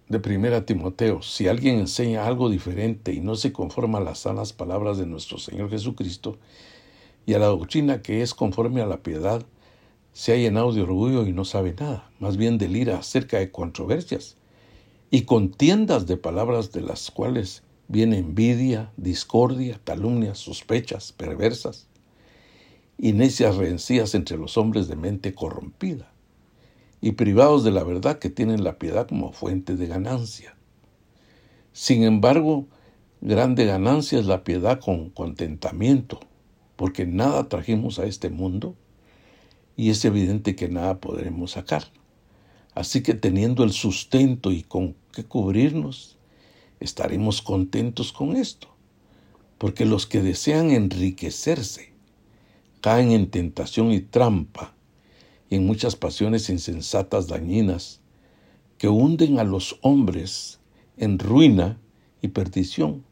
de 0.07 0.19
primera 0.19 0.65
Timoteo, 0.65 1.21
si 1.21 1.47
alguien 1.47 1.79
enseña 1.79 2.25
algo 2.25 2.49
diferente 2.49 3.13
y 3.13 3.19
no 3.19 3.35
se 3.35 3.51
conforma 3.51 3.97
a 3.97 4.03
las 4.03 4.19
sanas 4.19 4.53
palabras 4.53 4.97
de 4.97 5.05
nuestro 5.05 5.37
Señor 5.37 5.69
Jesucristo 5.69 6.37
y 7.25 7.33
a 7.33 7.39
la 7.39 7.47
doctrina 7.47 8.01
que 8.01 8.21
es 8.21 8.33
conforme 8.33 8.81
a 8.81 8.85
la 8.85 9.03
piedad, 9.03 9.45
se 10.13 10.31
ha 10.31 10.37
llenado 10.37 10.71
de 10.71 10.83
orgullo 10.83 11.25
y 11.25 11.33
no 11.33 11.45
sabe 11.45 11.73
nada, 11.77 12.11
más 12.19 12.37
bien 12.37 12.57
delira 12.57 12.97
acerca 12.97 13.39
de 13.39 13.51
controversias 13.51 14.37
y 15.09 15.23
contiendas 15.23 16.05
de 16.05 16.17
palabras 16.17 16.71
de 16.71 16.81
las 16.81 17.11
cuales 17.11 17.63
viene 17.87 18.19
envidia, 18.19 18.91
discordia, 18.95 19.81
calumnias, 19.83 20.37
sospechas 20.37 21.11
perversas 21.11 21.87
y 22.97 23.13
necias 23.13 23.57
rencillas 23.57 24.15
entre 24.15 24.37
los 24.37 24.57
hombres 24.57 24.87
de 24.87 24.95
mente 24.95 25.33
corrompida 25.33 26.13
y 27.01 27.13
privados 27.13 27.63
de 27.63 27.71
la 27.71 27.83
verdad 27.83 28.19
que 28.19 28.29
tienen 28.29 28.63
la 28.63 28.79
piedad 28.79 29.07
como 29.07 29.33
fuente 29.33 29.75
de 29.75 29.87
ganancia. 29.87 30.55
Sin 31.73 32.03
embargo, 32.03 32.67
grande 33.19 33.65
ganancia 33.65 34.19
es 34.19 34.25
la 34.25 34.43
piedad 34.43 34.79
con 34.79 35.09
contentamiento, 35.09 36.21
porque 36.75 37.05
nada 37.05 37.49
trajimos 37.49 37.99
a 37.99 38.05
este 38.05 38.29
mundo 38.29 38.75
y 39.75 39.89
es 39.89 40.05
evidente 40.05 40.55
que 40.55 40.69
nada 40.69 40.99
podremos 40.99 41.51
sacar. 41.51 41.83
Así 42.73 43.03
que 43.03 43.13
teniendo 43.13 43.63
el 43.63 43.71
sustento 43.71 44.51
y 44.51 44.63
con 44.63 44.95
qué 45.11 45.25
cubrirnos, 45.25 46.17
estaremos 46.79 47.41
contentos 47.41 48.13
con 48.13 48.35
esto, 48.35 48.69
porque 49.57 49.85
los 49.85 50.07
que 50.07 50.21
desean 50.21 50.71
enriquecerse 50.71 51.92
caen 52.83 53.13
en 53.13 53.31
tentación 53.31 53.93
y 53.93 54.01
trampa 54.01 54.75
en 55.49 55.65
muchas 55.65 55.95
pasiones 55.95 56.49
insensatas 56.49 57.29
dañinas 57.29 58.01
que 58.77 58.89
hunden 58.89 59.39
a 59.39 59.45
los 59.45 59.79
hombres 59.83 60.59
en 60.97 61.17
ruina 61.17 61.79
y 62.21 62.27
perdición, 62.27 63.05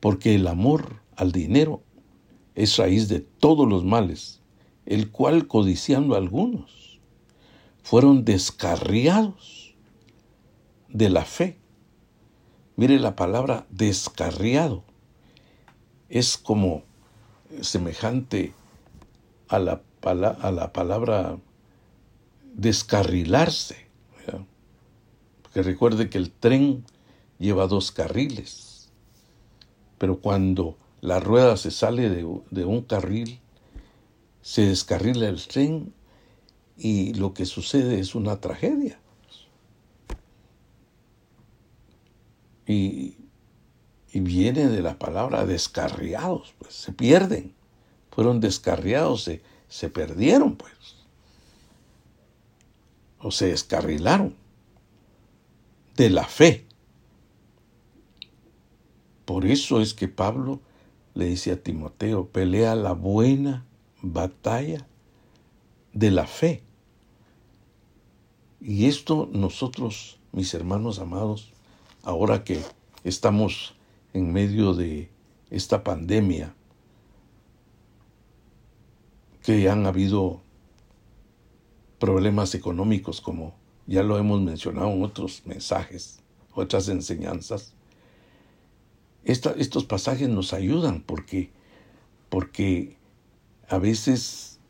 porque 0.00 0.34
el 0.34 0.48
amor 0.48 1.00
al 1.14 1.30
dinero 1.30 1.84
es 2.56 2.76
raíz 2.76 3.06
de 3.08 3.20
todos 3.20 3.68
los 3.68 3.84
males, 3.84 4.40
el 4.84 5.12
cual 5.12 5.46
codiciando 5.46 6.16
algunos 6.16 6.98
fueron 7.84 8.24
descarriados 8.24 9.76
de 10.88 11.08
la 11.08 11.24
fe. 11.24 11.60
Mire 12.74 12.98
la 12.98 13.14
palabra 13.14 13.68
descarriado. 13.70 14.82
Es 16.08 16.36
como 16.36 16.82
semejante 17.60 18.52
a 19.48 19.58
la 19.58 19.82
a 20.06 20.50
la 20.52 20.72
palabra 20.72 21.38
descarrilarse. 22.54 23.86
Porque 25.42 25.62
recuerde 25.62 26.10
que 26.10 26.18
el 26.18 26.30
tren 26.30 26.84
lleva 27.38 27.66
dos 27.66 27.90
carriles, 27.90 28.90
pero 29.98 30.20
cuando 30.20 30.76
la 31.00 31.20
rueda 31.20 31.56
se 31.56 31.70
sale 31.70 32.10
de, 32.10 32.64
un 32.64 32.82
carril, 32.82 33.40
se 34.42 34.66
descarrila 34.66 35.28
el 35.28 35.44
tren 35.46 35.92
y 36.76 37.14
lo 37.14 37.34
que 37.34 37.46
sucede 37.46 38.00
es 38.00 38.14
una 38.14 38.40
tragedia. 38.40 39.00
Y, 42.66 43.15
y, 44.16 44.20
viene 44.20 44.68
de 44.68 44.82
la 44.82 44.98
palabra 44.98 45.46
descarriados, 45.46 46.54
pues 46.58 46.74
se 46.74 46.92
pierden, 46.92 47.54
fueron 48.10 48.40
descarriados, 48.40 49.24
se, 49.24 49.42
se 49.68 49.88
perdieron, 49.88 50.56
pues. 50.56 50.72
O 53.20 53.30
se 53.30 53.48
descarrilaron 53.48 54.34
de 55.96 56.10
la 56.10 56.24
fe. 56.24 56.66
Por 59.24 59.44
eso 59.46 59.80
es 59.80 59.94
que 59.94 60.08
Pablo 60.08 60.60
le 61.14 61.26
dice 61.26 61.52
a 61.52 61.62
Timoteo, 61.62 62.28
pelea 62.28 62.74
la 62.74 62.92
buena 62.92 63.66
batalla 64.02 64.86
de 65.92 66.10
la 66.10 66.26
fe. 66.26 66.62
Y 68.60 68.86
esto 68.86 69.28
nosotros, 69.32 70.18
mis 70.32 70.52
hermanos 70.54 70.98
amados, 70.98 71.52
ahora 72.02 72.44
que 72.44 72.60
estamos 73.02 73.75
en 74.16 74.32
medio 74.32 74.72
de 74.72 75.10
esta 75.50 75.84
pandemia, 75.84 76.54
que 79.42 79.68
han 79.68 79.84
habido 79.84 80.40
problemas 81.98 82.54
económicos, 82.54 83.20
como 83.20 83.54
ya 83.86 84.02
lo 84.02 84.16
hemos 84.16 84.40
mencionado 84.40 84.90
en 84.90 85.02
otros 85.02 85.42
mensajes, 85.44 86.20
otras 86.54 86.88
enseñanzas. 86.88 87.74
estos 89.22 89.84
pasajes 89.84 90.30
nos 90.30 90.54
ayudan 90.54 91.02
porque, 91.02 91.50
porque 92.30 92.96
a 93.68 93.76
veces 93.76 94.60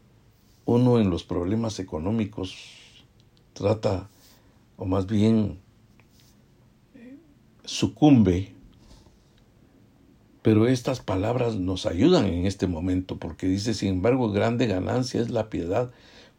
uno 0.65 0.99
en 0.99 1.09
los 1.09 1.23
problemas 1.23 1.79
económicos 1.79 2.57
trata, 3.53 4.09
o 4.77 4.87
más 4.87 5.07
bien 5.07 5.61
sucumbe 7.65 8.56
pero 10.47 10.69
estas 10.69 11.01
palabras 11.01 11.57
nos 11.57 11.87
ayudan 11.87 12.27
en 12.27 12.47
este 12.47 12.69
momento 12.69 13.17
porque 13.17 13.49
dice, 13.49 13.75
sin 13.75 13.89
embargo, 13.89 14.31
grande 14.31 14.69
ganancia 14.69 15.21
es 15.21 15.29
la 15.29 15.51
piedad 15.51 15.91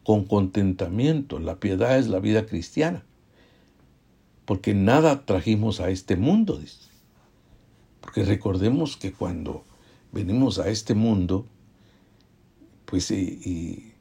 con 0.02 0.24
contentamiento. 0.24 1.38
La 1.38 1.60
piedad 1.60 1.98
es 1.98 2.08
la 2.08 2.18
vida 2.18 2.46
cristiana. 2.46 3.04
Porque 4.46 4.72
nada 4.72 5.26
trajimos 5.26 5.80
a 5.80 5.90
este 5.90 6.16
mundo, 6.16 6.56
dice. 6.56 6.88
Porque 8.00 8.24
recordemos 8.24 8.96
que 8.96 9.12
cuando 9.12 9.62
venimos 10.10 10.58
a 10.58 10.70
este 10.70 10.94
mundo, 10.94 11.44
pues 12.86 13.10
y, 13.10 13.92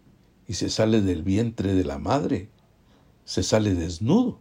y, 0.48 0.54
se 0.54 0.70
sale 0.70 1.02
del 1.02 1.22
vientre 1.22 1.74
de 1.74 1.84
la 1.84 2.00
madre, 2.00 2.48
se 3.26 3.44
sale 3.44 3.74
desnudo, 3.74 4.40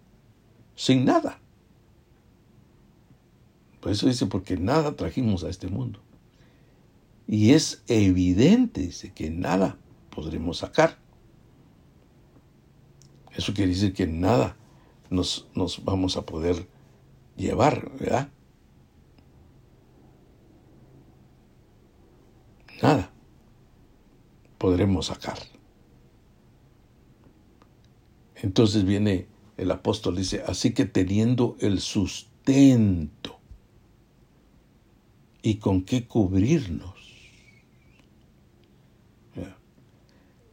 sin 0.76 1.04
nada. 1.04 1.40
Eso 3.88 4.06
dice, 4.06 4.26
porque 4.26 4.56
nada 4.56 4.96
trajimos 4.96 5.44
a 5.44 5.48
este 5.48 5.68
mundo. 5.68 6.00
Y 7.26 7.52
es 7.52 7.82
evidente, 7.88 8.82
dice, 8.82 9.12
que 9.12 9.30
nada 9.30 9.78
podremos 10.10 10.58
sacar. 10.58 10.98
Eso 13.34 13.52
quiere 13.52 13.72
decir 13.72 13.92
que 13.92 14.06
nada 14.06 14.56
nos, 15.10 15.48
nos 15.54 15.84
vamos 15.84 16.16
a 16.16 16.24
poder 16.24 16.66
llevar, 17.36 17.90
¿verdad? 17.98 18.30
Nada 22.82 23.12
podremos 24.58 25.06
sacar. 25.06 25.38
Entonces 28.36 28.84
viene 28.84 29.28
el 29.56 29.70
apóstol, 29.70 30.16
dice, 30.16 30.42
así 30.46 30.72
que 30.74 30.84
teniendo 30.84 31.56
el 31.60 31.80
sustento 31.80 33.38
y 35.46 35.58
con 35.58 35.82
qué 35.82 36.08
cubrirnos. 36.08 36.96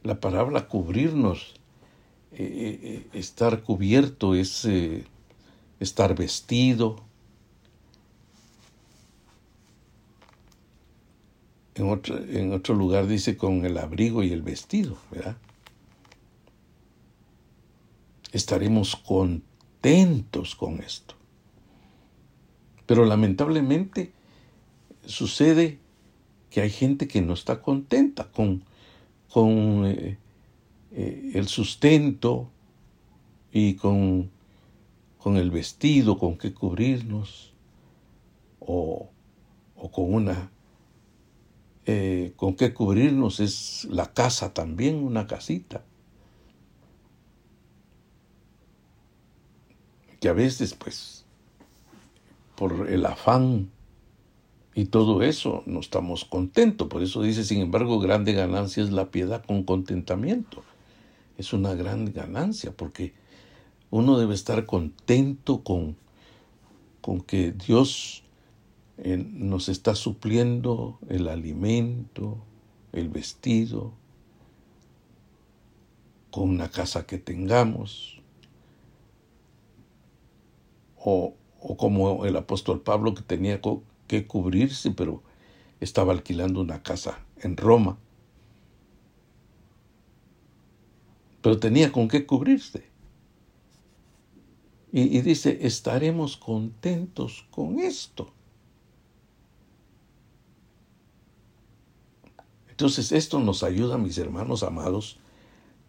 La 0.03 0.19
palabra 0.19 0.67
cubrirnos, 0.67 1.56
eh, 2.32 2.43
eh, 2.43 2.79
eh, 2.84 3.08
estar 3.13 3.63
cubierto 3.63 4.36
es 4.36 4.67
estar 5.79 6.13
vestido. 6.13 6.97
En 11.73 11.89
otro, 11.89 12.23
en 12.23 12.53
otro 12.53 12.75
lugar 12.75 13.08
dice 13.08 13.36
con 13.36 13.65
el 13.65 13.79
abrigo 13.79 14.21
y 14.21 14.32
el 14.32 14.43
vestido, 14.43 14.99
¿verdad? 15.10 15.38
Estaremos 18.32 18.95
contentos 18.95 20.53
con 20.53 20.82
esto. 20.82 21.15
Pero 22.86 23.06
lamentablemente 23.06 24.13
sucede 25.05 25.79
que 26.49 26.61
hay 26.61 26.69
gente 26.69 27.07
que 27.07 27.21
no 27.21 27.33
está 27.33 27.61
contenta 27.61 28.31
con, 28.31 28.63
con 29.29 29.85
eh, 29.85 30.17
eh, 30.91 31.31
el 31.33 31.47
sustento 31.47 32.49
y 33.51 33.75
con 33.75 34.31
con 35.23 35.37
el 35.37 35.51
vestido 35.51 36.19
con 36.19 36.37
que 36.37 36.53
cubrirnos 36.53 37.53
o, 38.59 39.09
con 39.93 40.13
una 40.13 40.51
eh, 41.85 42.33
con 42.35 42.55
qué 42.55 42.73
cubrirnos 42.73 43.39
es 43.39 43.85
la 43.85 44.13
casa 44.13 44.53
también, 44.53 45.01
una 45.01 45.25
casita. 45.25 45.85
Que 50.19 50.27
a 50.27 50.33
veces, 50.33 50.73
pues, 50.73 51.25
por 52.55 52.89
el 52.89 53.05
afán 53.05 53.71
y 54.75 54.86
todo 54.86 55.21
eso, 55.21 55.63
no 55.65 55.79
estamos 55.79 56.25
contentos. 56.25 56.88
Por 56.88 57.03
eso 57.03 57.21
dice, 57.21 57.43
sin 57.43 57.62
embargo, 57.62 57.99
grande 57.99 58.33
ganancia 58.33 58.83
es 58.83 58.91
la 58.91 59.12
piedad 59.12 59.43
con 59.45 59.63
contentamiento. 59.63 60.63
Es 61.38 61.53
una 61.53 61.75
gran 61.75 62.12
ganancia 62.12 62.71
porque 62.75 63.13
uno 63.91 64.17
debe 64.17 64.33
estar 64.33 64.65
contento 64.65 65.63
con, 65.63 65.95
con 67.01 67.21
que 67.21 67.51
Dios 67.51 68.23
eh, 68.97 69.17
nos 69.17 69.69
está 69.69 69.93
supliendo 69.93 70.97
el 71.07 71.27
alimento, 71.27 72.38
el 72.91 73.09
vestido, 73.09 73.93
con 76.31 76.49
una 76.49 76.69
casa 76.69 77.05
que 77.05 77.19
tengamos, 77.19 78.19
o, 80.97 81.36
o 81.59 81.77
como 81.77 82.25
el 82.25 82.36
apóstol 82.38 82.81
Pablo 82.81 83.13
que 83.13 83.21
tenía 83.21 83.62
cubrirse, 84.21 84.91
pero 84.91 85.23
estaba 85.80 86.13
alquilando 86.13 86.62
una 86.62 86.82
casa 86.82 87.19
en 87.38 87.58
Roma. 87.58 87.97
Pero 91.41 91.60
tenía 91.60 91.91
con 91.91 92.08
qué 92.08 92.26
cubrirse. 92.26 92.93
Y, 94.95 95.21
dice, 95.21 95.58
estaremos 95.62 96.38
contentos 96.38 97.47
con 97.49 97.80
esto. 97.80 98.32
Entonces 102.69 103.12
esto 103.12 103.39
nos 103.39 103.63
ayuda, 103.63 103.97
mis 103.97 104.19
hermanos 104.19 104.62
amados, 104.62 105.17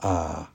a, 0.00 0.52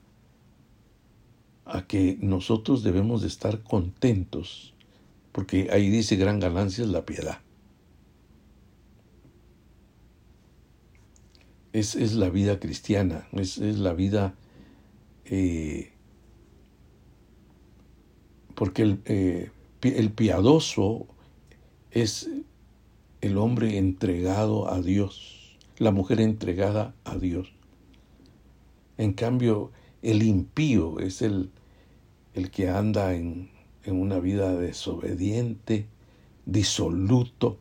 a 1.64 1.86
que 1.86 2.18
nosotros 2.20 2.82
debemos 2.82 3.22
de 3.22 3.28
estar 3.28 3.62
contentos, 3.62 4.74
porque 5.30 5.68
ahí 5.72 5.88
dice 5.88 6.16
gran 6.16 6.40
ganancia 6.40 6.82
es 6.82 6.90
la 6.90 7.06
piedad. 7.06 7.40
Es, 11.72 11.94
es 11.94 12.14
la 12.14 12.30
vida 12.30 12.58
cristiana, 12.58 13.28
es, 13.32 13.58
es 13.58 13.78
la 13.78 13.92
vida 13.92 14.34
eh, 15.24 15.92
porque 18.60 18.98
eh, 19.06 19.50
el, 19.80 20.12
piadoso 20.12 21.06
es 21.92 22.28
el 23.22 23.38
hombre 23.38 23.78
entregado 23.78 24.70
a 24.70 24.82
Dios, 24.82 25.56
la 25.78 25.92
mujer 25.92 26.20
entregada 26.20 26.94
a 27.04 27.16
Dios. 27.16 27.54
En 28.98 29.14
cambio, 29.14 29.70
el 30.02 30.22
impío 30.22 30.98
es 30.98 31.22
el, 31.22 31.50
el 32.34 32.50
que 32.50 32.68
anda 32.68 33.14
en, 33.14 33.48
una 33.86 34.20
vida 34.20 34.54
desobediente, 34.54 35.86
disoluto. 36.44 37.56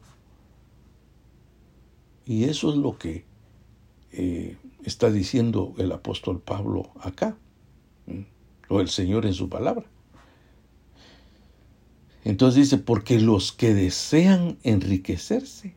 Y 2.26 2.43
eso 2.43 2.72
es 2.72 2.76
lo 2.76 2.98
que 2.98 3.24
eh, 4.12 4.58
está 4.84 5.10
diciendo 5.10 5.74
el 5.78 5.91
apóstol 5.91 6.41
Pablo 6.41 6.91
acá, 7.00 7.38
o 8.69 8.82
el 8.82 8.89
Señor 8.89 9.26
en 9.26 9.34
su 9.34 9.50
palabra. 9.50 9.86
Entonces 12.24 12.69
dice, 12.69 12.78
porque 12.78 13.19
los 13.19 13.52
que 13.52 13.74
desean 13.74 14.58
enriquecerse 14.63 15.76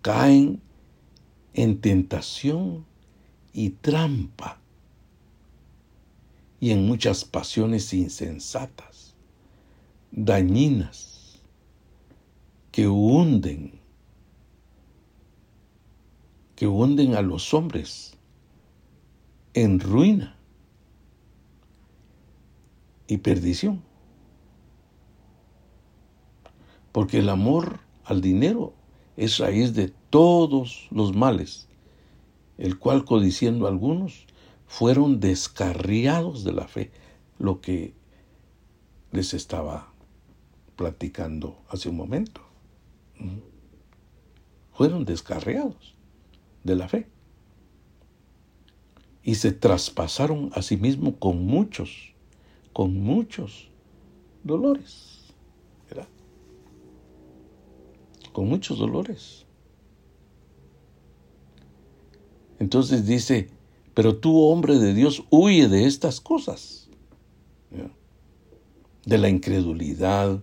caen 0.00 0.60
en 1.54 1.80
tentación 1.80 2.86
y 3.52 3.70
trampa 3.70 4.60
y 6.60 6.70
en 6.70 6.86
muchas 6.86 7.24
pasiones 7.24 7.92
insensatas, 7.92 9.14
dañinas, 10.10 11.40
que 12.72 12.88
hunden, 12.88 13.77
que 16.58 16.66
hunden 16.66 17.14
a 17.14 17.22
los 17.22 17.54
hombres 17.54 18.18
en 19.54 19.78
ruina 19.78 20.36
y 23.06 23.18
perdición. 23.18 23.88
porque 26.98 27.18
el 27.20 27.28
amor 27.28 27.78
al 28.02 28.20
dinero 28.20 28.74
es 29.16 29.38
raíz 29.38 29.72
de 29.72 29.92
todos 30.10 30.88
los 30.90 31.14
males, 31.14 31.68
el 32.56 32.76
cual 32.76 33.04
codiciendo 33.04 33.68
algunos 33.68 34.26
fueron 34.66 35.20
descarriados 35.20 36.42
de 36.42 36.52
la 36.52 36.66
fe, 36.66 36.90
lo 37.38 37.60
que 37.60 37.94
les 39.12 39.32
estaba 39.32 39.92
platicando 40.74 41.62
hace 41.68 41.88
un 41.88 41.96
momento. 41.96 42.40
Fueron 44.72 45.04
descarriados 45.04 45.94
de 46.64 46.76
la 46.76 46.88
fe 46.88 47.08
y 49.22 49.34
se 49.34 49.52
traspasaron 49.52 50.50
a 50.54 50.62
sí 50.62 50.76
mismos 50.76 51.14
con 51.18 51.44
muchos, 51.44 52.14
con 52.72 52.98
muchos 52.98 53.70
dolores. 54.42 55.18
con 58.32 58.48
muchos 58.48 58.78
dolores. 58.78 59.46
Entonces 62.60 63.04
dice, 63.04 63.48
pero 63.94 64.16
tú, 64.16 64.40
hombre 64.42 64.78
de 64.78 64.94
Dios, 64.94 65.24
huye 65.28 65.68
de 65.68 65.86
estas 65.86 66.20
cosas, 66.20 66.88
de 69.04 69.18
la 69.18 69.28
incredulidad 69.28 70.40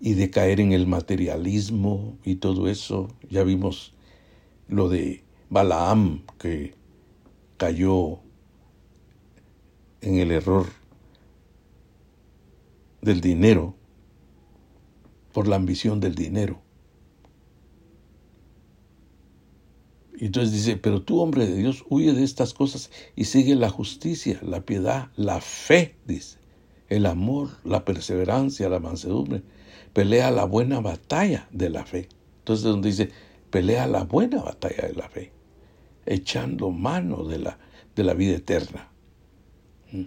y 0.00 0.14
de 0.14 0.28
caer 0.28 0.60
en 0.60 0.72
el 0.72 0.86
materialismo 0.86 2.18
y 2.24 2.36
todo 2.36 2.68
eso. 2.68 3.08
Ya 3.30 3.42
vimos 3.42 3.94
lo 4.68 4.88
de 4.88 5.24
Balaam, 5.50 6.24
que 6.38 6.74
cayó 7.56 8.20
en 10.00 10.16
el 10.16 10.30
error 10.30 10.66
del 13.02 13.20
dinero. 13.20 13.74
por 15.32 15.46
la 15.46 15.56
ambición 15.56 16.00
del 16.00 16.16
dinero. 16.16 16.60
Y 20.18 20.26
entonces 20.26 20.52
dice, 20.52 20.76
pero 20.76 21.02
tú, 21.02 21.20
hombre 21.20 21.46
de 21.46 21.54
Dios, 21.54 21.84
huye 21.88 22.12
de 22.12 22.24
estas 22.24 22.54
cosas 22.54 22.90
y 23.14 23.26
sigue 23.26 23.54
la 23.54 23.70
justicia, 23.70 24.40
la 24.42 24.62
piedad, 24.62 25.10
la 25.14 25.40
fe, 25.40 25.94
dice, 26.06 26.38
el 26.88 27.06
amor, 27.06 27.50
la 27.62 27.84
perseverancia, 27.84 28.68
la 28.68 28.80
mansedumbre. 28.80 29.42
Pelea 29.92 30.32
la 30.32 30.44
buena 30.44 30.80
batalla 30.80 31.48
de 31.52 31.70
la 31.70 31.84
fe. 31.84 32.08
Entonces, 32.40 32.64
donde 32.64 32.88
dice, 32.88 33.10
pelea 33.50 33.86
la 33.86 34.04
buena 34.04 34.42
batalla 34.42 34.88
de 34.88 34.94
la 34.94 35.08
fe, 35.08 35.32
echando 36.06 36.70
mano 36.70 37.24
de 37.24 37.38
la, 37.38 37.58
de 37.94 38.04
la 38.04 38.14
vida 38.14 38.36
eterna. 38.36 38.88
Mm. 39.92 40.04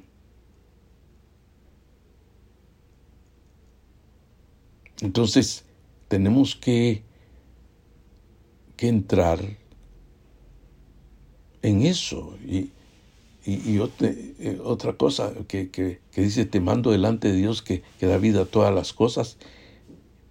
Entonces, 5.01 5.65
tenemos 6.08 6.56
que, 6.56 7.04
que 8.77 8.88
entrar 8.88 9.39
en 11.62 11.82
eso. 11.82 12.38
Y, 12.45 12.71
y, 13.45 13.80
eh, 13.80 14.60
otra, 14.63 14.93
cosa 14.93 15.34
que, 15.47 15.71
que, 15.71 15.99
dice, 16.15 16.45
te 16.45 16.60
mando 16.60 16.91
delante 16.91 17.32
de 17.32 17.38
Dios 17.38 17.62
que, 17.62 17.82
que 17.99 18.06
da 18.06 18.17
vida 18.17 18.41
a 18.41 18.45
todas 18.45 18.73
las 18.73 18.93
cosas, 18.93 19.38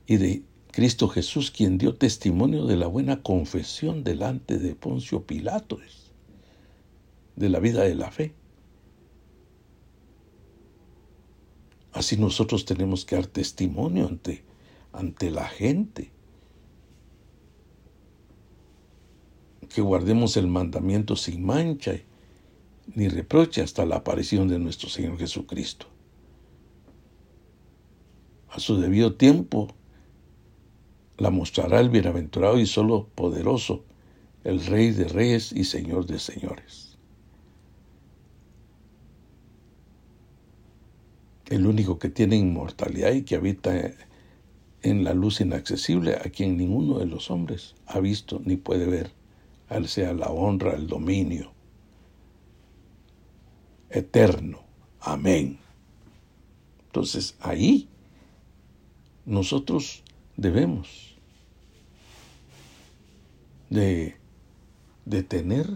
y 0.06 0.16
de 0.16 0.42
Cristo 0.72 1.08
Jesús, 1.08 1.50
quien 1.50 1.78
dio 1.78 1.96
testimonio 1.96 2.64
de 2.64 2.76
la 2.76 2.86
buena 2.86 3.22
confesión 3.22 4.04
delante 4.04 4.58
de 4.58 4.74
Poncio 4.74 5.24
Pilato, 5.26 5.78
de 7.36 7.48
la 7.48 7.58
vida 7.58 7.82
de 7.82 7.94
la 7.94 8.10
fe. 8.10 8.34
Así 11.92 12.16
nosotros 12.16 12.64
tenemos 12.64 13.04
que 13.04 13.16
dar 13.16 13.26
testimonio 13.26 14.06
ante, 14.06 14.44
ante 14.92 15.30
la 15.30 15.48
gente. 15.48 16.12
Que 19.68 19.80
guardemos 19.80 20.36
el 20.36 20.46
mandamiento 20.46 21.16
sin 21.16 21.44
mancha 21.44 21.94
ni 22.94 23.08
reproche 23.08 23.62
hasta 23.62 23.84
la 23.86 23.96
aparición 23.96 24.48
de 24.48 24.58
nuestro 24.58 24.88
Señor 24.88 25.18
Jesucristo. 25.18 25.86
A 28.48 28.58
su 28.58 28.80
debido 28.80 29.14
tiempo 29.14 29.74
la 31.20 31.30
mostrará 31.30 31.80
el 31.80 31.90
bienaventurado 31.90 32.58
y 32.58 32.66
solo 32.66 33.06
poderoso, 33.14 33.84
el 34.42 34.64
Rey 34.64 34.90
de 34.90 35.04
Reyes 35.04 35.52
y 35.52 35.64
Señor 35.64 36.06
de 36.06 36.18
Señores. 36.18 36.96
El 41.50 41.66
único 41.66 41.98
que 41.98 42.08
tiene 42.08 42.36
inmortalidad 42.36 43.12
y 43.12 43.22
que 43.22 43.36
habita 43.36 43.92
en 44.82 45.04
la 45.04 45.12
luz 45.12 45.42
inaccesible, 45.42 46.14
a 46.14 46.30
quien 46.30 46.56
ninguno 46.56 46.98
de 46.98 47.06
los 47.06 47.30
hombres 47.30 47.74
ha 47.86 48.00
visto 48.00 48.40
ni 48.42 48.56
puede 48.56 48.86
ver. 48.86 49.12
A 49.68 49.76
él 49.76 49.88
sea 49.88 50.14
la 50.14 50.28
honra, 50.28 50.72
el 50.72 50.86
dominio 50.86 51.52
eterno. 53.90 54.60
Amén. 55.00 55.58
Entonces 56.86 57.36
ahí 57.40 57.88
nosotros 59.26 60.02
debemos 60.36 61.09
de, 63.70 64.16
de 65.06 65.22
tener 65.22 65.66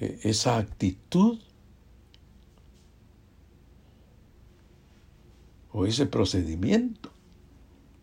eh, 0.00 0.20
esa 0.24 0.58
actitud 0.58 1.38
o 5.72 5.86
ese 5.86 6.06
procedimiento 6.06 7.10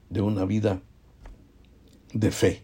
de 0.10 0.22
una 0.22 0.46
vida 0.46 0.82
de 2.14 2.32
fe. 2.32 2.64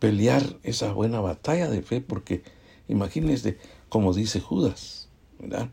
Pelear 0.00 0.58
esa 0.62 0.92
buena 0.92 1.20
batalla 1.20 1.68
de 1.68 1.82
fe, 1.82 2.00
porque 2.00 2.42
imagínense, 2.88 3.58
como 3.88 4.12
dice 4.14 4.40
Judas, 4.40 5.10
¿verdad? 5.38 5.70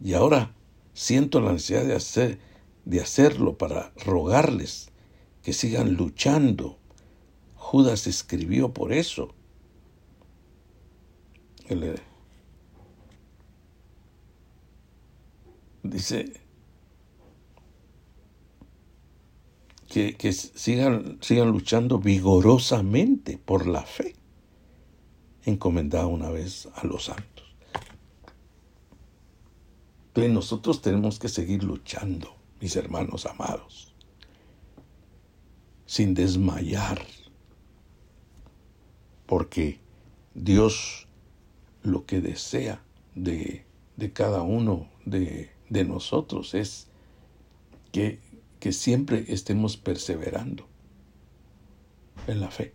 Y 0.00 0.12
ahora 0.14 0.54
siento 0.92 1.40
la 1.40 1.52
necesidad 1.52 1.84
de, 1.84 1.94
hacer, 1.94 2.38
de 2.84 3.00
hacerlo 3.00 3.56
para 3.56 3.92
rogarles 4.04 4.91
que 5.42 5.52
sigan 5.52 5.94
luchando. 5.94 6.78
Judas 7.54 8.06
escribió 8.06 8.72
por 8.72 8.92
eso. 8.92 9.34
dice 15.82 16.32
que, 19.88 20.14
que, 20.16 20.32
sigan, 20.34 21.18
sigan 21.22 21.48
luchando 21.48 21.98
vigorosamente 21.98 23.38
por 23.38 23.66
la 23.66 23.82
fe, 23.82 24.14
encomendada 25.44 26.06
una 26.08 26.28
vez 26.28 26.68
a 26.74 26.86
los 26.86 27.04
santos. 27.04 27.56
Entonces 30.08 30.32
nosotros 30.32 30.82
tenemos 30.82 31.18
que 31.18 31.30
seguir 31.30 31.64
luchando, 31.64 32.36
mis 32.60 32.76
hermanos 32.76 33.24
amados 33.24 33.91
sin 35.92 36.14
desmayar, 36.14 37.02
porque 39.26 39.78
Dios 40.32 41.06
lo 41.82 42.06
que 42.06 42.22
desea 42.22 42.82
de, 43.14 43.66
cada 44.14 44.40
uno 44.40 44.88
de, 45.04 45.50
de, 45.68 45.84
nosotros 45.84 46.54
es 46.54 46.88
que, 47.92 48.20
que 48.58 48.72
siempre 48.72 49.26
estemos 49.28 49.76
perseverando 49.76 50.66
en 52.26 52.40
la 52.40 52.50
fe. 52.50 52.72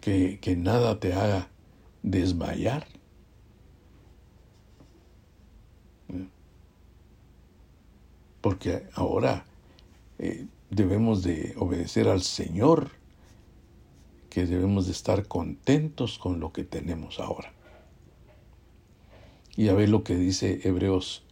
Que, 0.00 0.40
que, 0.40 0.56
nada 0.56 0.98
te 0.98 1.12
haga 1.12 1.50
desmayar. 2.02 2.88
Porque 8.44 8.86
ahora 8.92 9.46
eh, 10.18 10.44
debemos 10.68 11.22
de 11.22 11.54
obedecer 11.56 12.08
al 12.08 12.20
Señor, 12.20 12.90
que 14.28 14.44
debemos 14.44 14.84
de 14.84 14.92
estar 14.92 15.26
contentos 15.26 16.18
con 16.18 16.40
lo 16.40 16.52
que 16.52 16.62
tenemos 16.62 17.20
ahora. 17.20 17.54
Y 19.56 19.68
a 19.68 19.72
ver 19.72 19.88
lo 19.88 20.04
que 20.04 20.16
dice 20.16 20.60
Hebreos 20.62 21.22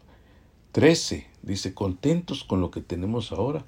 13, 0.72 1.26
dice, 1.42 1.74
contentos 1.74 2.44
con 2.44 2.62
lo 2.62 2.70
que 2.70 2.80
tenemos 2.80 3.30
ahora, 3.30 3.62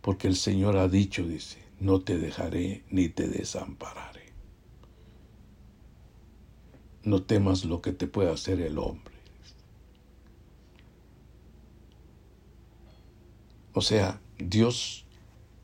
porque 0.00 0.26
el 0.26 0.34
Señor 0.34 0.76
ha 0.76 0.88
dicho, 0.88 1.24
dice, 1.24 1.58
no 1.78 2.00
te 2.00 2.18
dejaré 2.18 2.82
ni 2.90 3.08
te 3.08 3.28
desampararé. 3.28 4.32
No 7.04 7.22
temas 7.22 7.64
lo 7.64 7.80
que 7.80 7.92
te 7.92 8.08
pueda 8.08 8.32
hacer 8.32 8.60
el 8.60 8.76
hombre. 8.78 9.09
O 13.72 13.82
sea, 13.82 14.20
Dios 14.38 15.04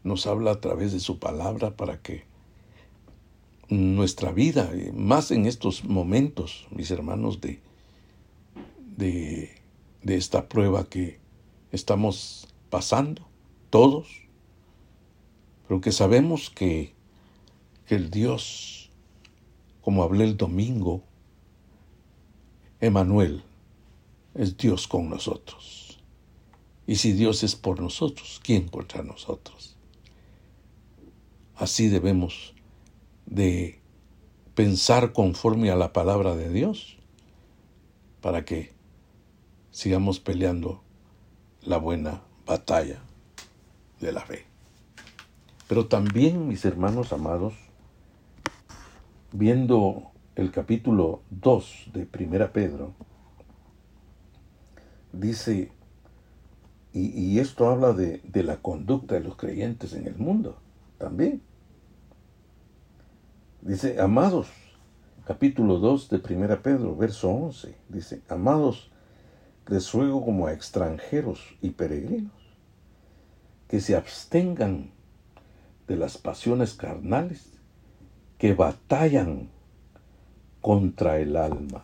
nos 0.04 0.26
habla 0.26 0.52
a 0.52 0.60
través 0.60 0.92
de 0.92 1.00
su 1.00 1.18
palabra 1.18 1.76
para 1.76 2.00
que 2.00 2.24
nuestra 3.68 4.30
vida, 4.30 4.70
más 4.94 5.32
en 5.32 5.46
estos 5.46 5.84
momentos, 5.84 6.66
mis 6.70 6.90
hermanos, 6.92 7.40
de, 7.40 7.60
de, 8.96 9.50
esta 10.04 10.48
prueba 10.48 10.88
que 10.88 11.18
estamos 11.72 12.46
pasando, 12.70 13.26
todos, 13.70 14.06
pero 15.66 15.80
que 15.80 15.90
sabemos 15.90 16.48
que, 16.48 16.94
que 17.86 17.96
el 17.96 18.10
Dios, 18.10 18.90
como 19.80 20.04
hablé 20.04 20.24
el 20.24 20.36
domingo, 20.36 21.02
Emanuel, 22.80 23.42
es 24.34 24.56
Dios 24.56 24.86
con 24.86 25.10
nosotros. 25.10 25.85
Y 26.86 26.96
si 26.96 27.12
Dios 27.12 27.42
es 27.42 27.56
por 27.56 27.80
nosotros, 27.80 28.40
¿quién 28.42 28.68
contra 28.68 29.02
nosotros? 29.02 29.76
Así 31.56 31.88
debemos 31.88 32.54
de 33.26 33.80
pensar 34.54 35.12
conforme 35.12 35.70
a 35.70 35.76
la 35.76 35.92
palabra 35.92 36.36
de 36.36 36.50
Dios 36.50 36.96
para 38.20 38.44
que 38.44 38.72
sigamos 39.70 40.20
peleando 40.20 40.82
la 41.62 41.78
buena 41.78 42.22
batalla 42.46 43.02
de 44.00 44.12
la 44.12 44.20
fe. 44.20 44.46
Pero 45.68 45.86
también, 45.86 46.46
mis 46.46 46.64
hermanos 46.64 47.12
amados, 47.12 47.54
viendo 49.32 50.12
el 50.36 50.52
capítulo 50.52 51.22
2 51.30 51.90
de 51.92 52.06
Primera 52.06 52.52
Pedro, 52.52 52.94
dice 55.12 55.72
y, 56.98 57.38
esto 57.40 57.68
habla 57.68 57.92
de, 57.92 58.22
la 58.42 58.56
conducta 58.56 59.16
de 59.16 59.20
los 59.20 59.36
creyentes 59.36 59.92
en 59.92 60.06
el 60.06 60.16
mundo 60.16 60.56
también. 60.96 61.42
Dice, 63.60 64.00
amados, 64.00 64.48
capítulo 65.26 65.78
2 65.78 66.08
de 66.08 66.34
1 66.34 66.62
Pedro, 66.62 66.96
verso 66.96 67.30
11, 67.30 67.76
dice, 67.90 68.22
amados, 68.30 68.90
les 69.66 69.92
ruego 69.92 70.24
como 70.24 70.46
a 70.46 70.54
extranjeros 70.54 71.40
y 71.60 71.70
peregrinos, 71.70 72.32
que 73.68 73.80
se 73.80 73.94
abstengan 73.94 74.90
de 75.88 75.96
las 75.96 76.16
pasiones 76.16 76.72
carnales 76.72 77.58
que 78.38 78.54
batallan 78.54 79.50
contra 80.62 81.18
el 81.18 81.36
alma. 81.36 81.82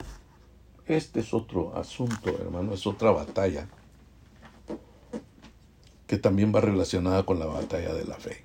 Este 0.86 1.20
es 1.20 1.34
otro 1.34 1.76
asunto, 1.76 2.30
hermano, 2.40 2.72
es 2.72 2.86
otra 2.86 3.10
batalla 3.10 3.68
que 6.12 6.18
también 6.18 6.54
va 6.54 6.60
relacionada 6.60 7.24
con 7.24 7.38
la 7.38 7.46
batalla 7.46 7.94
de 7.94 8.04
la 8.04 8.16
fe. 8.16 8.44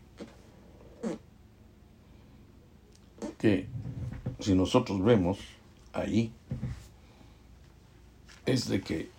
Que 3.38 3.67
si 4.39 4.56
nosotros 4.56 5.03
vemos 5.03 5.38
ahí, 5.91 6.32
es 8.45 8.69
de 8.69 8.80
que 8.80 9.10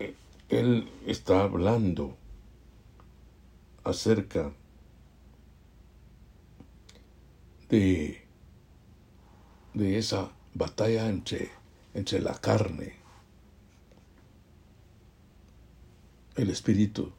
eh, 0.00 0.16
él 0.48 0.90
está 1.06 1.42
hablando 1.44 2.16
acerca 3.84 4.52
de, 7.68 8.20
de 9.74 9.96
esa 9.96 10.32
batalla 10.54 11.08
entre, 11.08 11.52
entre 11.94 12.20
la 12.20 12.34
carne, 12.34 12.96
el 16.34 16.50
espíritu 16.50 17.12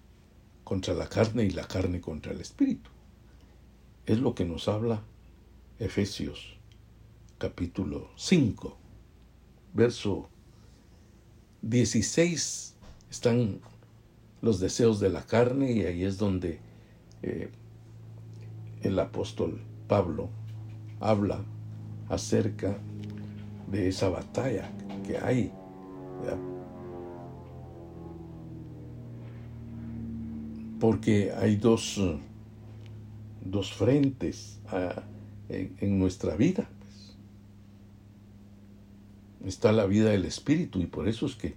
contra 0.72 0.94
la 0.94 1.10
carne 1.10 1.44
y 1.44 1.50
la 1.50 1.68
carne 1.68 2.00
contra 2.00 2.32
el 2.32 2.40
espíritu. 2.40 2.90
Es 4.06 4.20
lo 4.20 4.34
que 4.34 4.46
nos 4.46 4.70
habla 4.70 5.04
Efesios 5.80 6.56
capítulo 7.38 8.10
5, 8.16 8.78
verso 9.74 10.30
16 11.62 12.78
están 13.10 13.60
los 14.42 14.62
deseos 14.62 15.02
de 15.02 15.10
la 15.10 15.26
carne 15.26 15.74
y 15.74 15.82
ahí 15.82 16.06
es 16.06 16.18
donde 16.18 16.62
eh, 17.22 17.50
el 18.82 18.98
apóstol 18.98 19.60
Pablo 19.90 20.30
habla 21.02 21.44
acerca 22.08 22.78
de 23.70 23.90
esa 23.90 24.08
batalla 24.08 24.72
que 25.06 25.18
hay. 25.18 25.52
Porque 30.82 31.32
hay 31.32 31.56
dos, 31.56 32.02
dos 33.46 33.72
frentes 33.72 34.60
ah, 34.68 35.04
en 35.48 35.98
nuestra 35.98 36.36
vida 36.36 36.68
está 39.46 39.72
la 39.72 39.86
vida 39.86 40.10
del 40.10 40.26
Espíritu 40.26 40.80
y 40.80 40.86
por 40.86 41.08
eso 41.08 41.26
es 41.26 41.36
que 41.36 41.56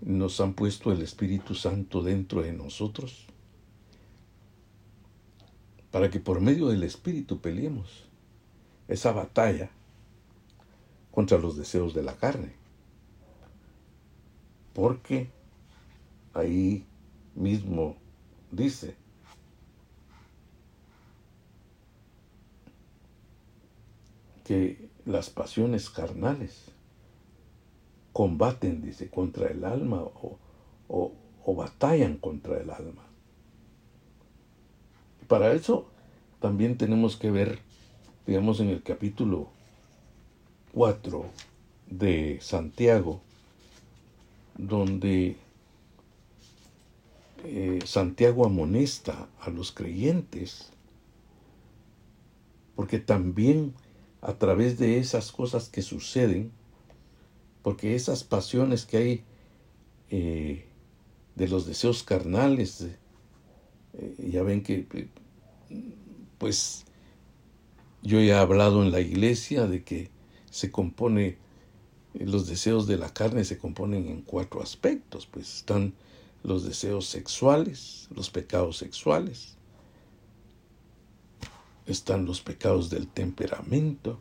nos 0.00 0.40
han 0.40 0.54
puesto 0.54 0.92
el 0.92 1.02
Espíritu 1.02 1.54
Santo 1.54 2.02
dentro 2.02 2.42
de 2.42 2.52
nosotros, 2.52 3.26
para 5.90 6.10
que 6.10 6.20
por 6.20 6.40
medio 6.40 6.68
del 6.68 6.82
Espíritu 6.82 7.40
peleemos 7.40 8.04
esa 8.88 9.12
batalla 9.12 9.70
contra 11.10 11.38
los 11.38 11.56
deseos 11.56 11.94
de 11.94 12.02
la 12.02 12.16
carne. 12.16 12.52
Porque 14.74 15.30
ahí 16.34 16.84
mismo 17.36 17.96
dice, 18.56 18.96
que 24.44 24.88
las 25.06 25.30
pasiones 25.30 25.90
carnales 25.90 26.70
combaten, 28.12 28.82
dice, 28.82 29.08
contra 29.08 29.48
el 29.48 29.64
alma 29.64 30.02
o, 30.02 30.38
o, 30.88 31.54
batallan 31.54 32.16
contra 32.18 32.60
el 32.60 32.70
alma. 32.70 33.02
Para 35.26 35.52
eso 35.52 35.88
también 36.40 36.76
tenemos 36.76 37.16
que 37.16 37.30
ver, 37.30 37.58
digamos, 38.26 38.60
en 38.60 38.68
el 38.68 38.82
capítulo 38.82 39.48
4 40.74 41.24
de 41.90 42.38
Santiago, 42.40 43.20
donde 44.56 45.36
eh, 47.44 47.80
Santiago 47.84 48.46
amonesta 48.46 49.28
a 49.40 49.50
los 49.50 49.70
creyentes, 49.70 50.70
porque 52.74 52.98
también 52.98 53.74
a 54.22 54.34
través 54.34 54.78
de 54.78 54.98
esas 54.98 55.30
cosas 55.30 55.68
que 55.68 55.82
suceden, 55.82 56.50
porque 57.62 57.94
esas 57.94 58.24
pasiones 58.24 58.86
que 58.86 58.96
hay 58.96 59.24
eh, 60.10 60.64
de 61.34 61.48
los 61.48 61.66
deseos 61.66 62.02
carnales, 62.02 62.86
eh, 63.92 64.30
ya 64.30 64.42
ven 64.42 64.62
que, 64.62 64.86
pues, 66.38 66.84
yo 68.02 68.20
ya 68.20 68.36
he 68.36 68.38
hablado 68.38 68.82
en 68.82 68.90
la 68.90 69.00
iglesia 69.00 69.66
de 69.66 69.84
que 69.84 70.10
se 70.50 70.70
compone, 70.70 71.36
los 72.14 72.46
deseos 72.46 72.86
de 72.86 72.96
la 72.96 73.12
carne 73.12 73.44
se 73.44 73.58
componen 73.58 74.08
en 74.08 74.22
cuatro 74.22 74.62
aspectos, 74.62 75.26
pues 75.26 75.56
están 75.56 75.92
los 76.44 76.62
deseos 76.62 77.06
sexuales, 77.06 78.06
los 78.14 78.30
pecados 78.30 78.76
sexuales, 78.76 79.56
están 81.86 82.26
los 82.26 82.42
pecados 82.42 82.90
del 82.90 83.08
temperamento, 83.08 84.20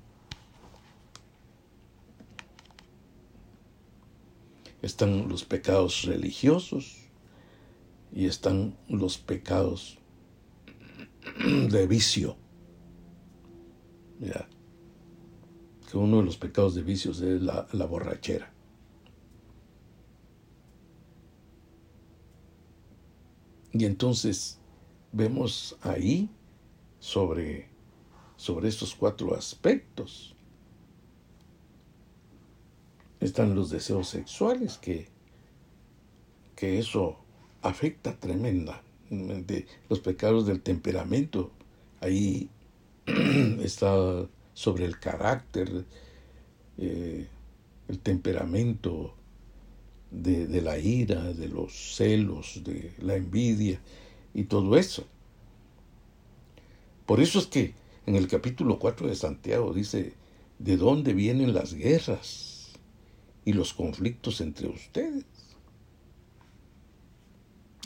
están 4.81 5.27
los 5.27 5.43
pecados 5.43 6.03
religiosos 6.03 6.97
y 8.13 8.25
están 8.25 8.77
los 8.87 9.17
pecados 9.17 9.97
de 11.45 11.87
vicio. 11.87 12.37
Mira, 14.19 14.47
que 15.91 15.97
uno 15.97 16.17
de 16.17 16.23
los 16.23 16.37
pecados 16.37 16.73
de 16.73 16.83
vicios 16.83 17.19
es 17.19 17.41
la 17.41 17.85
borrachera. 17.85 18.52
Y 23.73 23.85
entonces 23.85 24.59
vemos 25.11 25.77
ahí 25.81 26.29
sobre, 26.99 27.67
sobre 28.37 28.69
estos 28.69 28.95
cuatro 28.95 29.35
aspectos 29.35 30.33
están 33.19 33.55
los 33.55 33.69
deseos 33.69 34.09
sexuales, 34.09 34.77
que, 34.77 35.07
que 36.55 36.77
eso 36.79 37.17
afecta 37.61 38.19
tremendamente 38.19 39.65
los 39.89 39.99
pecados 39.99 40.45
del 40.45 40.61
temperamento. 40.61 41.51
Ahí 42.01 42.49
está 43.61 44.27
sobre 44.53 44.85
el 44.85 44.99
carácter, 44.99 45.85
eh, 46.77 47.27
el 47.87 47.99
temperamento 47.99 49.15
de, 50.13 50.61
la 50.61 50.77
ira, 50.77 51.33
de 51.33 51.47
los 51.49 51.95
celos, 51.95 52.61
de 52.63 52.93
la 52.99 53.15
envidia 53.15 53.79
y 54.33 54.43
todo 54.43 54.77
eso. 54.77 55.05
Por 57.05 57.19
eso 57.19 57.39
es 57.39 57.47
que 57.47 57.73
en 58.05 58.15
el 58.15 58.27
capítulo 58.27 58.79
4 58.79 59.07
de 59.07 59.15
Santiago 59.15 59.73
dice, 59.73 60.13
¿de 60.59 60.77
dónde 60.77 61.13
vienen 61.13 61.53
las 61.53 61.73
guerras? 61.73 62.53
y 63.45 63.53
los 63.53 63.73
conflictos 63.73 64.41
entre 64.41 64.67
ustedes. 64.67 65.25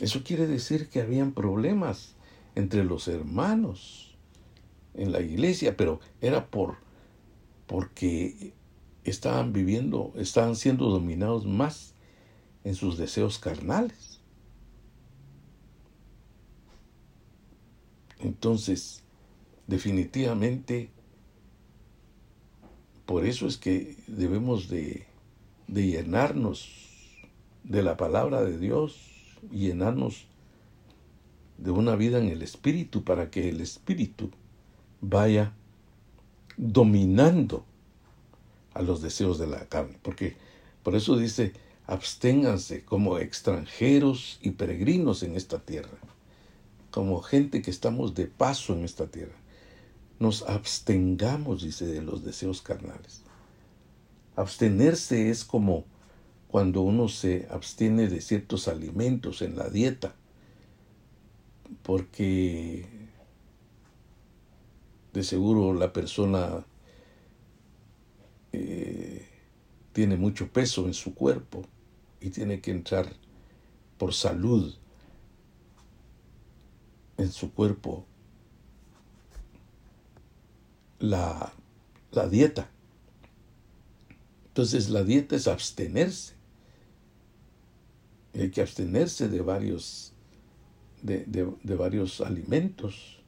Eso 0.00 0.22
quiere 0.22 0.46
decir 0.46 0.88
que 0.88 1.00
habían 1.00 1.32
problemas 1.32 2.14
entre 2.54 2.84
los 2.84 3.08
hermanos 3.08 4.16
en 4.94 5.12
la 5.12 5.20
iglesia, 5.20 5.76
pero 5.76 6.00
era 6.20 6.46
por 6.46 6.76
porque 7.66 8.54
estaban 9.04 9.52
viviendo, 9.52 10.12
estaban 10.16 10.56
siendo 10.56 10.88
dominados 10.88 11.44
más 11.44 11.94
en 12.68 12.74
sus 12.74 12.98
deseos 12.98 13.38
carnales. 13.38 14.20
Entonces, 18.18 19.02
definitivamente, 19.66 20.90
por 23.06 23.24
eso 23.24 23.46
es 23.46 23.56
que 23.56 23.96
debemos 24.06 24.68
de 24.68 25.06
llenarnos 25.66 26.68
de 27.64 27.82
la 27.82 27.96
palabra 27.96 28.42
de 28.42 28.58
Dios 28.58 28.98
y 29.50 29.68
llenarnos 29.68 30.26
de 31.56 31.70
una 31.70 31.96
vida 31.96 32.18
en 32.18 32.28
el 32.28 32.42
Espíritu 32.42 33.02
para 33.02 33.30
que 33.30 33.48
el 33.48 33.62
Espíritu 33.62 34.30
vaya 35.00 35.54
dominando 36.58 37.64
a 38.74 38.82
los 38.82 39.00
deseos 39.00 39.38
de 39.38 39.46
la 39.46 39.64
carne. 39.70 39.98
Porque 40.02 40.36
por 40.82 40.94
eso 40.96 41.16
dice, 41.16 41.54
absténganse 41.88 42.84
como 42.84 43.18
extranjeros 43.18 44.38
y 44.42 44.50
peregrinos 44.50 45.22
en 45.22 45.36
esta 45.36 45.58
tierra, 45.58 45.96
como 46.90 47.22
gente 47.22 47.62
que 47.62 47.70
estamos 47.70 48.14
de 48.14 48.26
paso 48.26 48.74
en 48.74 48.84
esta 48.84 49.06
tierra. 49.06 49.34
Nos 50.18 50.42
abstengamos, 50.42 51.62
dice, 51.62 51.86
de 51.86 52.02
los 52.02 52.24
deseos 52.24 52.60
carnales. 52.60 53.22
Abstenerse 54.36 55.30
es 55.30 55.44
como, 55.44 55.86
cuando 56.48 56.82
uno 56.82 57.08
se 57.08 57.48
abstiene 57.50 58.08
de 58.08 58.20
ciertos 58.20 58.68
alimentos 58.68 59.40
en 59.40 59.56
la 59.56 59.70
dieta, 59.70 60.14
porque 61.82 62.86
de 65.14 65.22
seguro 65.22 65.72
la 65.72 65.94
persona 65.94 66.66
eh, 68.52 69.26
tiene 69.94 70.18
mucho 70.18 70.48
peso 70.52 70.86
en 70.86 70.92
su 70.92 71.14
cuerpo 71.14 71.64
y 72.20 72.30
tiene 72.30 72.60
que 72.60 72.70
entrar 72.70 73.12
por 73.96 74.14
salud 74.14 74.74
en 77.16 77.32
su 77.32 77.52
cuerpo 77.52 78.06
la, 80.98 81.52
la 82.12 82.28
dieta. 82.28 82.70
Entonces 84.48 84.88
la 84.88 85.04
dieta 85.04 85.36
es 85.36 85.46
abstenerse. 85.46 86.34
hay 88.34 88.50
que 88.50 88.60
abstenerse 88.60 89.28
de 89.28 89.40
varios, 89.40 90.12
de, 91.02 91.24
de 91.24 91.76
varios 91.76 92.20
alimentos 92.20 93.22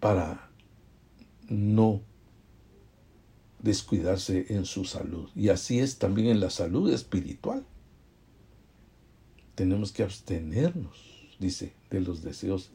para 0.00 0.50
no 1.48 2.02
descuidarse 3.62 4.46
en 4.50 4.64
su 4.64 4.84
salud. 4.84 5.30
Y 5.34 5.48
así 5.48 5.78
es 5.78 5.98
también 5.98 6.28
en 6.28 6.40
la 6.40 6.50
salud 6.50 6.92
espiritual. 6.92 7.64
Tenemos 9.54 9.92
que 9.92 10.02
abstenernos, 10.02 10.98
dice, 11.38 11.72
de 11.90 12.00
los 12.00 12.22
deseos 12.22 12.70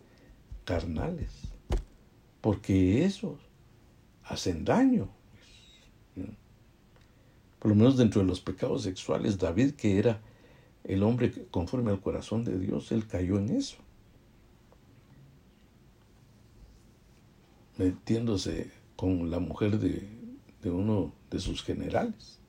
carnales, 0.63 1.31
porque 2.41 3.03
esos 3.03 3.39
hacen 4.23 4.63
daño. 4.63 5.09
Por 7.59 7.71
lo 7.71 7.75
menos 7.75 7.97
dentro 7.97 8.21
de 8.21 8.27
los 8.27 8.39
pecados 8.39 8.83
sexuales, 8.83 9.38
David, 9.38 9.71
que 9.71 9.97
era 9.99 10.21
el 10.83 11.03
hombre 11.03 11.47
conforme 11.51 11.91
al 11.91 11.99
corazón 11.99 12.45
de 12.45 12.57
Dios, 12.57 12.91
él 12.91 13.07
cayó 13.07 13.38
en 13.38 13.49
eso. 13.49 13.77
Metiéndose 17.77 18.71
con 18.95 19.29
la 19.29 19.39
mujer 19.39 19.79
de, 19.79 20.16
de 20.68 20.74
uno 20.74 21.13
de 21.32 21.39
sus 21.39 21.63
generales. 21.63 22.39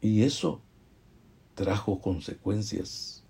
Y 0.00 0.22
eso 0.22 0.60
trajo 1.54 2.00
consecuencias 2.00 3.22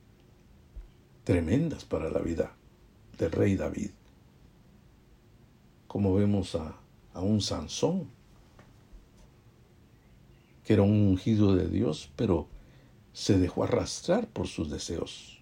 tremendas 1.25 1.85
para 1.85 2.11
la 2.11 2.21
vida 2.21 2.57
del 3.19 3.31
rey 3.31 3.57
David. 3.57 3.91
Como 5.87 6.15
vemos 6.15 6.55
a, 6.55 6.77
a 7.13 7.21
un 7.21 7.41
Sansón, 7.41 8.09
que 10.65 10.73
era 10.73 10.83
un 10.83 11.09
ungido 11.09 11.55
de 11.55 11.69
Dios, 11.69 12.11
pero 12.17 12.49
se 13.13 13.39
dejó 13.39 13.65
arrastrar 13.65 14.29
por 14.29 14.47
sus 14.49 14.71
deseos 14.71 15.41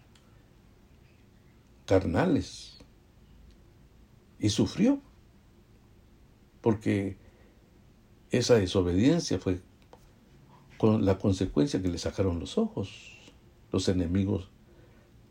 carnales 1.87 2.79
y 4.39 4.51
sufrió, 4.51 5.01
porque 6.65 7.19
esa 8.31 8.55
desobediencia 8.55 9.39
fue 9.39 9.61
con 10.79 11.05
la 11.05 11.19
consecuencia 11.19 11.83
que 11.83 11.89
le 11.89 11.99
sacaron 11.99 12.41
los 12.41 12.57
ojos. 12.57 13.19
Los 13.71 13.87
enemigos 13.91 14.49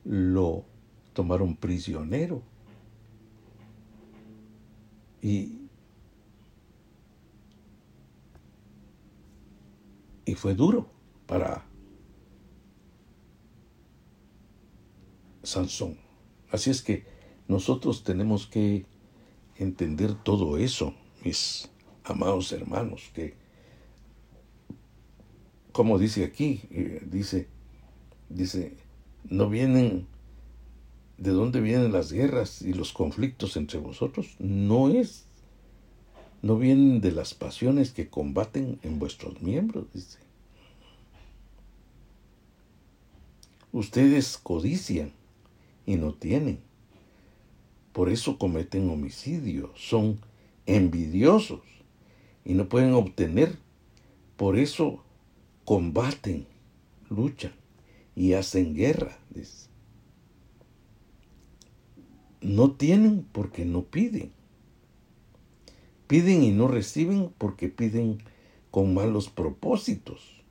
lo 0.06 0.64
tomaron 1.14 1.56
prisionero. 1.56 2.44
Y 5.24 5.58
y 10.26 10.36
fue 10.36 10.54
duro 10.54 10.88
para 11.26 11.66
Sansón. 15.42 15.98
Así 16.52 16.70
es 16.70 16.84
que 16.84 17.08
nosotros 17.48 18.04
tenemos 18.04 18.46
que 18.46 18.86
entender 19.56 20.14
todo 20.14 20.58
eso, 20.58 20.94
mis 21.24 21.70
amados 22.04 22.52
hermanos, 22.52 23.12
que 23.14 23.36
como 25.72 25.98
dice 25.98 26.24
aquí, 26.24 26.62
eh, 26.72 27.02
dice, 27.10 27.48
dice, 28.30 28.76
no 29.30 29.50
vienen, 29.50 30.08
¿de 31.18 31.32
dónde 31.32 31.62
vienen 31.62 31.92
las 31.92 32.12
guerras 32.12 32.62
y 32.62 32.74
los 32.74 32.94
conflictos 32.94 33.58
entre 33.58 33.80
vosotros? 33.80 34.36
No 34.40 34.90
es 34.90 35.26
no 36.44 36.58
vienen 36.58 37.00
de 37.00 37.14
las 37.14 37.34
pasiones 37.34 37.92
que 37.94 38.10
combaten 38.10 38.78
en 38.84 39.00
vuestros 39.00 39.42
miembros, 39.42 39.86
dice. 39.94 40.20
Ustedes 43.72 44.38
codician 44.38 45.14
y 45.86 45.96
no 45.96 46.14
tienen. 46.14 46.60
Por 47.94 48.10
eso 48.10 48.38
cometen 48.38 48.90
homicidio, 48.90 49.72
son 49.78 50.20
envidiosos 50.66 51.62
y 52.46 52.54
no 52.54 52.70
pueden 52.70 52.94
obtener. 52.94 53.58
Por 54.38 54.58
eso 54.58 55.04
combaten, 55.66 56.48
luchan 57.10 57.54
y 58.16 58.34
hacen 58.34 58.74
guerra. 58.74 59.18
No 62.42 62.72
tienen 62.72 63.26
porque 63.32 63.64
no 63.66 63.84
piden 63.84 64.32
Piden 66.14 66.44
y 66.44 66.52
no 66.52 66.68
reciben 66.68 67.34
porque 67.40 67.70
piden 67.70 68.20
con 68.70 68.94
malos 68.94 69.30
propósitos 69.30 70.44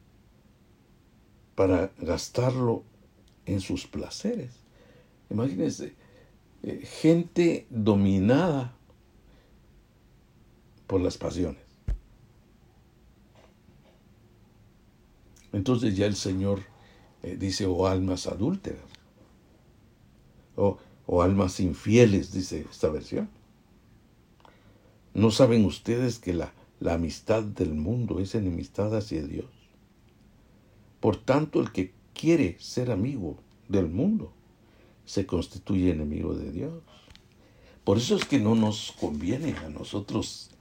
para 1.55 1.93
gastarlo 1.99 2.83
en 3.47 3.61
sus 3.61 3.87
placeres. 3.87 4.51
Imagínense, 5.31 5.95
eh, 6.65 6.83
gente 6.85 7.67
dominada 7.71 8.77
por 10.87 11.01
las 11.01 11.19
pasiones. 11.19 11.63
Entonces 15.53 15.97
ya 15.97 16.07
el 16.07 16.17
Señor 16.17 16.61
eh, 17.23 17.37
dice, 17.39 17.67
o 17.67 17.75
oh, 17.75 17.87
almas 17.87 18.27
adúlteras, 18.27 18.83
o 20.57 21.23
almas 21.23 21.61
infieles, 21.61 22.33
dice 22.33 22.67
esta 22.71 22.89
versión. 22.89 23.29
¿No 25.15 25.31
saben 25.31 25.65
ustedes 25.65 26.19
que 26.19 26.33
la, 26.33 26.53
la 26.81 26.95
amistad 26.95 27.43
del 27.43 27.75
mundo 27.75 28.19
es 28.19 28.35
enemistad 28.35 28.97
hacia 28.97 29.23
Dios? 29.23 29.51
Por 31.01 31.17
tanto, 31.17 31.61
el 31.61 31.73
que 31.73 31.93
quiere 32.15 32.57
ser 32.61 32.91
amigo 32.91 33.37
del 33.69 33.89
mundo 33.89 34.33
se 35.05 35.27
constituye 35.27 35.91
enemigo 35.91 36.35
de 36.35 36.53
Dios. 36.53 36.83
Por 37.85 37.99
eso 37.99 38.17
es 38.17 38.25
que 38.25 38.39
no 38.39 38.55
nos 38.55 38.93
conviene 38.93 39.57
a 39.57 39.69
nosotros 39.69 40.52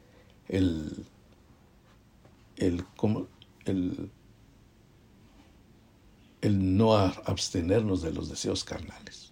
el, 0.51 1.05
el, 2.57 2.85
el, 3.65 4.11
el 6.41 6.77
no 6.77 6.95
abstenernos 6.95 8.01
de 8.03 8.13
los 8.13 8.29
deseos 8.29 8.63
carnales 8.63 9.31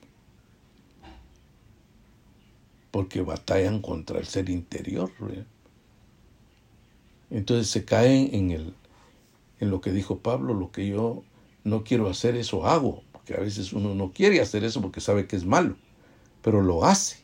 porque 2.91 3.22
batallan 3.22 3.82
contra 3.82 4.20
el 4.20 4.26
ser 4.26 4.49
interior. 4.49 5.11
Entonces 7.30 7.70
se 7.70 7.86
caen 7.86 8.30
en, 8.34 8.51
el, 8.51 8.74
en 9.59 9.70
lo 9.70 9.82
que 9.82 9.91
dijo 9.91 10.20
Pablo, 10.20 10.53
lo 10.53 10.72
que 10.72 10.88
yo 10.88 11.24
no 11.63 11.84
quiero 11.84 12.09
hacer, 12.09 12.36
eso 12.36 12.65
hago, 12.65 13.03
porque 13.11 13.36
a 13.36 13.39
veces 13.39 13.74
uno 13.74 13.93
no 13.93 14.11
quiere 14.11 14.41
hacer 14.41 14.63
eso 14.63 14.82
porque 14.82 15.01
sabe 15.01 15.28
que 15.28 15.36
es 15.36 15.45
malo, 15.45 15.76
pero 16.41 16.61
lo 16.61 16.86
hace. 16.86 17.17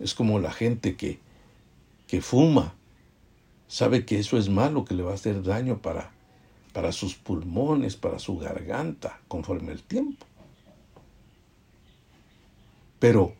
Es 0.00 0.14
como 0.14 0.40
la 0.40 0.52
gente 0.52 0.96
que, 0.96 1.20
que 2.14 2.20
fuma, 2.20 2.76
sabe 3.66 4.06
que 4.06 4.20
eso 4.20 4.38
es 4.38 4.48
malo, 4.48 4.84
que 4.84 4.94
le 4.94 5.02
va 5.02 5.10
a 5.10 5.14
hacer 5.14 5.42
daño 5.42 5.82
para, 5.82 6.12
para 6.72 6.92
sus 6.92 7.16
pulmones, 7.16 7.96
para 7.96 8.20
su 8.20 8.38
garganta, 8.38 9.20
conforme 9.26 9.72
el 9.72 9.82
tiempo. 9.82 10.24
Pero 13.00 13.34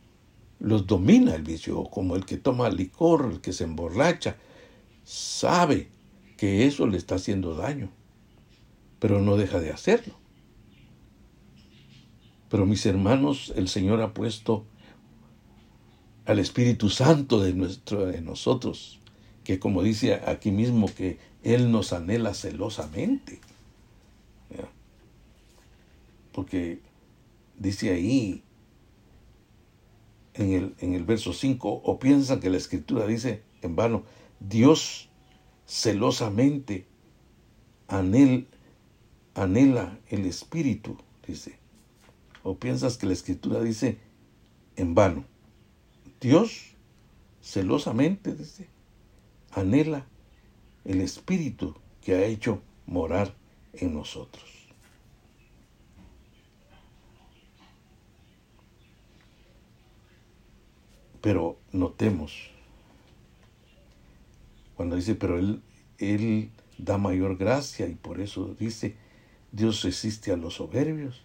los 0.58 0.88
domina 0.88 1.36
el 1.36 1.44
vicio, 1.44 1.84
como 1.84 2.16
el 2.16 2.26
que 2.26 2.36
toma 2.36 2.68
licor, 2.68 3.30
el 3.30 3.40
que 3.40 3.52
se 3.52 3.62
emborracha, 3.62 4.38
sabe 5.04 5.88
que 6.36 6.66
eso 6.66 6.88
le 6.88 6.96
está 6.96 7.14
haciendo 7.14 7.54
daño, 7.54 7.90
pero 8.98 9.20
no 9.20 9.36
deja 9.36 9.60
de 9.60 9.70
hacerlo. 9.70 10.14
Pero 12.48 12.66
mis 12.66 12.84
hermanos, 12.86 13.52
el 13.54 13.68
Señor 13.68 14.02
ha 14.02 14.12
puesto 14.14 14.66
al 16.26 16.38
Espíritu 16.38 16.88
Santo 16.88 17.40
de, 17.40 17.52
nuestro, 17.52 18.06
de 18.06 18.20
nosotros, 18.20 19.00
que 19.44 19.58
como 19.58 19.82
dice 19.82 20.14
aquí 20.26 20.50
mismo, 20.50 20.86
que 20.92 21.18
Él 21.42 21.70
nos 21.70 21.92
anhela 21.92 22.34
celosamente. 22.34 23.40
Porque 26.32 26.80
dice 27.58 27.90
ahí, 27.90 28.42
en 30.34 30.52
el, 30.52 30.74
en 30.80 30.94
el 30.94 31.04
verso 31.04 31.32
5 31.32 31.82
o 31.84 31.98
piensan 31.98 32.40
que 32.40 32.50
la 32.50 32.56
escritura 32.56 33.06
dice 33.06 33.42
en 33.62 33.76
vano. 33.76 34.04
Dios 34.40 35.08
celosamente 35.66 36.86
anhel, 37.88 38.48
anhela 39.34 39.98
el 40.08 40.26
espíritu, 40.26 40.96
dice. 41.26 41.58
¿O 42.42 42.56
piensas 42.56 42.98
que 42.98 43.06
la 43.06 43.14
escritura 43.14 43.62
dice 43.62 43.98
en 44.76 44.94
vano? 44.94 45.24
Dios 46.24 46.74
celosamente, 47.42 48.34
dice, 48.34 48.66
anhela 49.52 50.06
el 50.86 51.02
espíritu 51.02 51.76
que 52.00 52.14
ha 52.14 52.24
hecho 52.24 52.62
morar 52.86 53.34
en 53.74 53.92
nosotros. 53.92 54.42
Pero 61.20 61.58
notemos, 61.72 62.48
cuando 64.76 64.96
dice, 64.96 65.14
pero 65.16 65.38
Él, 65.38 65.62
Él 65.98 66.50
da 66.78 66.96
mayor 66.96 67.36
gracia 67.36 67.86
y 67.86 67.96
por 67.96 68.22
eso 68.22 68.56
dice, 68.58 68.96
Dios 69.52 69.82
resiste 69.82 70.32
a 70.32 70.38
los 70.38 70.54
soberbios, 70.54 71.20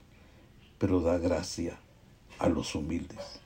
pero 0.78 1.00
da 1.00 1.18
gracia 1.18 1.80
a 2.38 2.50
los 2.50 2.76
humildes. 2.76 3.40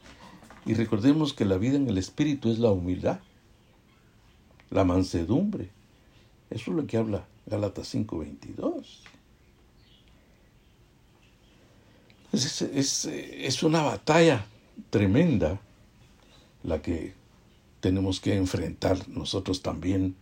Y 0.66 0.74
recordemos 0.76 1.34
que 1.34 1.46
la 1.46 1.58
vida 1.58 1.76
en 1.76 1.90
el 1.90 1.98
Espíritu 1.98 2.52
es 2.52 2.60
la 2.60 2.72
humildad, 2.72 3.20
la 4.70 4.86
mansedumbre. 4.86 5.70
Eso 6.50 6.72
es 6.72 6.78
lo 6.78 6.88
que 6.88 6.98
habla 6.98 7.26
Gálatas 7.46 7.94
5:22. 7.94 8.86
Es, 12.32 12.62
es, 12.62 13.06
es 13.06 13.64
una 13.64 13.82
batalla 13.82 14.46
tremenda 14.90 15.60
la 16.64 16.82
que 16.82 17.14
tenemos 17.80 18.22
que 18.22 18.36
enfrentar 18.36 19.08
nosotros 19.10 19.62
también 19.62 20.16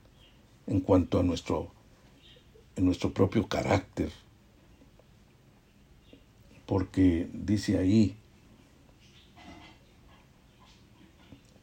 en 0.67 0.81
cuanto 0.81 1.19
a 1.19 1.23
nuestro, 1.23 1.71
en 2.75 2.85
nuestro 2.85 3.13
propio 3.13 3.47
carácter. 3.47 4.11
Porque 6.65 7.29
dice 7.31 7.77
ahí, 7.77 8.17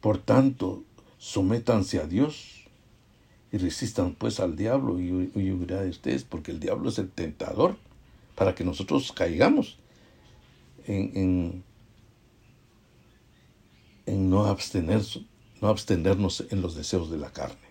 por 0.01 0.17
tanto, 0.17 0.83
sométanse 1.17 1.99
a 1.99 2.07
Dios 2.07 2.65
y 3.51 3.57
resistan 3.57 4.15
pues 4.15 4.39
al 4.39 4.55
diablo 4.55 4.99
y 4.99 5.11
huirá 5.11 5.81
de 5.81 5.89
ustedes, 5.89 6.23
porque 6.23 6.51
el 6.51 6.59
diablo 6.59 6.89
es 6.89 6.99
el 6.99 7.09
tentador 7.09 7.77
para 8.35 8.55
que 8.55 8.63
nosotros 8.63 9.11
caigamos 9.11 9.77
en, 10.85 11.11
en, 11.17 11.63
en 14.05 14.29
no, 14.29 14.45
abstener, 14.45 15.01
no 15.61 15.67
abstenernos 15.67 16.45
en 16.49 16.61
los 16.61 16.75
deseos 16.75 17.11
de 17.11 17.17
la 17.17 17.31
carne. 17.31 17.69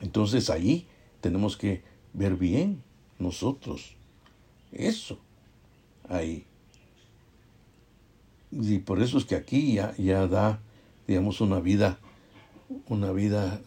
Entonces 0.00 0.50
ahí 0.50 0.86
tenemos 1.20 1.56
que 1.56 1.82
ver 2.12 2.36
bien 2.36 2.82
nosotros 3.18 3.96
eso 4.72 5.18
ahí. 6.08 6.44
Y 8.50 8.78
por 8.80 9.00
eso 9.00 9.16
es 9.16 9.24
que 9.24 9.34
aquí 9.34 9.74
ya, 9.74 9.94
ya 9.96 10.26
da, 10.26 10.60
digamos, 11.12 11.42
una 11.42 11.60
vida, 11.60 11.98
una 12.88 13.12
vida 13.12 13.60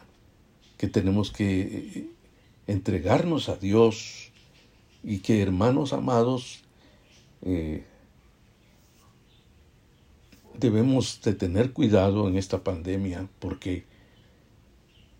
que 0.77 0.87
tenemos 0.87 1.31
que 1.31 1.61
eh, 1.61 2.09
entregarnos 2.65 3.49
a 3.49 3.55
Dios 3.55 4.31
y 5.03 5.19
que 5.19 5.43
hermanos 5.43 5.93
amados, 5.93 6.63
eh, 7.43 7.83
debemos 10.57 11.21
de 11.21 11.35
tener 11.35 11.71
cuidado 11.71 12.27
en 12.27 12.35
esta 12.35 12.63
pandemia 12.63 13.29
porque 13.37 13.85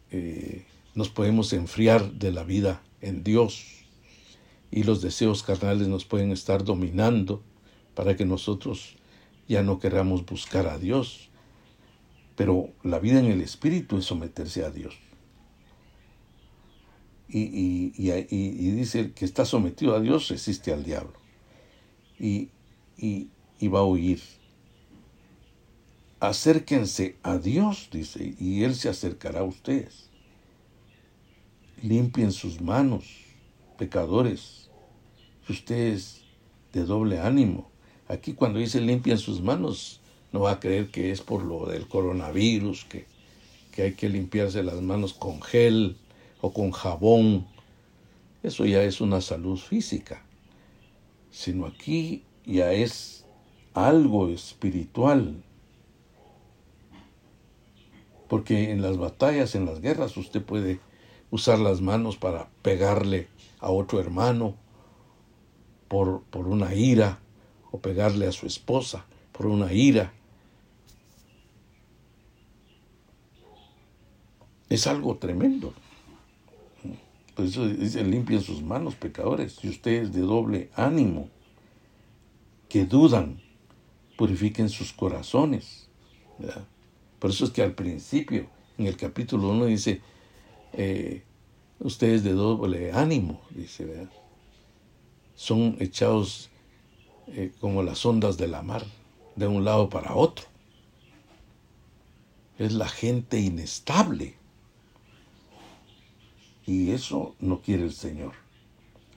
eh, 0.10 0.66
nos 0.96 1.10
podemos 1.10 1.54
enfriar 1.54 2.12
de 2.14 2.32
la 2.32 2.44
vida 2.44 2.82
en 3.02 3.24
Dios 3.24 3.66
y 4.72 4.82
los 4.82 5.04
deseos 5.04 5.44
carnales 5.44 5.88
nos 5.90 6.06
pueden 6.06 6.32
estar 6.32 6.64
dominando 6.64 7.44
para 7.94 8.16
que 8.16 8.26
nosotros 8.26 8.96
ya 9.48 9.62
no 9.62 9.78
queramos 9.78 10.26
buscar 10.26 10.66
a 10.66 10.80
Dios. 10.80 11.30
Pero 12.36 12.70
la 12.84 13.00
vida 13.00 13.20
en 13.20 13.26
el 13.26 13.42
Espíritu 13.42 13.98
es 13.98 14.06
someterse 14.06 14.64
a 14.64 14.70
Dios. 14.70 14.96
Y, 17.28 17.40
y, 17.40 17.94
y, 17.98 18.72
dice 18.72 19.12
que 19.14 19.26
está 19.26 19.46
sometido 19.46 19.96
a 19.96 20.00
Dios 20.00 20.28
resiste 20.30 20.72
al 20.72 20.84
diablo. 20.84 21.14
Y, 22.20 22.50
va 23.68 23.80
a 23.80 23.84
huir 23.84 24.22
acérquense 26.20 27.18
a 27.24 27.38
Dios, 27.38 27.90
dice, 27.92 28.36
y 28.40 28.64
Él 28.64 28.76
se 28.76 28.90
acercará 28.90 29.42
a 29.42 29.44
ustedes. 29.44 30.10
Limpien 31.82 32.32
sus 32.32 32.62
manos, 32.62 33.06
pecadores, 33.78 34.70
ustedes 35.50 36.24
de 36.74 36.84
doble 36.84 37.20
ánimo. 37.20 37.70
Aquí 38.08 38.34
cuando 38.34 38.60
dice 38.60 38.82
limpien 38.82 39.18
sus 39.18 39.42
manos, 39.42 40.02
no 40.36 40.42
va 40.42 40.52
a 40.52 40.60
creer 40.60 40.92
que 40.92 41.14
es 41.14 41.22
por 41.22 41.44
lo 41.44 41.66
del 41.66 41.88
coronavirus, 41.88 42.84
que, 42.84 43.06
que 43.72 43.84
hay 43.84 43.94
que 43.94 44.10
limpiarse 44.10 44.64
las 44.64 44.82
manos 44.82 45.14
con 45.14 45.42
gel 45.42 45.96
o 46.42 46.52
con 46.52 46.72
jabón. 46.72 47.48
Eso 48.44 48.66
ya 48.66 48.84
es 48.84 49.00
una 49.00 49.22
salud 49.22 49.58
física. 49.58 50.26
Sino 51.32 51.66
aquí 51.66 52.26
ya 52.46 52.74
es 52.74 53.26
algo 53.74 54.28
espiritual 54.28 55.42
porque 58.28 58.72
en 58.72 58.82
las 58.82 58.98
batallas, 58.98 59.56
en 59.56 59.66
las 59.66 59.80
guerras, 59.80 60.18
usted 60.18 60.44
puede 60.44 60.82
usar 61.32 61.60
las 61.60 61.80
manos 61.80 62.18
para 62.18 62.50
pegarle 62.62 63.30
a 63.60 63.72
otro 63.72 64.02
hermano 64.02 64.56
por, 65.88 66.24
por 66.24 66.46
una 66.48 66.76
ira, 66.76 67.20
o 67.72 67.80
pegarle 67.80 68.28
a 68.28 68.34
su 68.34 68.48
esposa 68.48 69.06
por 69.32 69.46
una 69.46 69.72
ira. 69.72 70.12
Es 74.70 74.88
algo 74.88 75.18
tremendo. 75.18 75.74
Por 77.36 77.46
eso 77.46 77.68
dice, 77.68 78.04
limpien 78.04 78.42
sus 78.42 78.62
manos, 78.62 78.96
pecadores, 78.96 79.60
y 79.64 79.70
ustedes 79.70 80.14
de 80.14 80.22
doble 80.22 80.70
ánimo, 80.76 81.30
que 82.70 82.86
dudan, 82.86 83.42
purifiquen 84.18 84.70
sus 84.70 84.94
corazones. 84.94 85.90
Por 87.20 87.30
eso 87.30 87.46
es 87.46 87.52
que 87.52 87.62
al 87.62 87.74
principio, 87.74 88.48
en 88.78 88.88
el 88.88 88.96
capítulo 88.96 89.50
1 89.50 89.66
dice, 89.66 90.02
eh, 90.74 91.24
ustedes 91.80 92.24
de 92.24 92.32
doble 92.32 92.94
ánimo, 92.94 93.42
dice, 93.52 94.08
son 95.36 95.76
echados 95.80 96.50
eh, 97.28 97.52
como 97.60 97.84
las 97.84 98.06
ondas 98.06 98.38
de 98.38 98.48
la 98.48 98.62
mar, 98.62 98.86
de 99.36 99.48
un 99.48 99.66
lado 99.66 99.90
para 99.90 100.16
otro. 100.16 100.46
Es 102.58 102.72
la 102.72 102.88
gente 102.88 103.40
inestable. 103.40 104.36
Y 106.66 106.92
eso 106.92 107.36
no 107.40 107.62
quiere 107.62 107.84
el 107.84 107.94
Señor. 107.94 108.34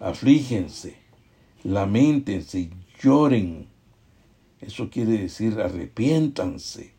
Aflígense, 0.00 0.96
lamentense 1.64 2.70
lloren. 3.02 3.68
Eso 4.60 4.90
quiere 4.90 5.12
decir 5.12 5.60
arrepiéntanse 5.60 6.92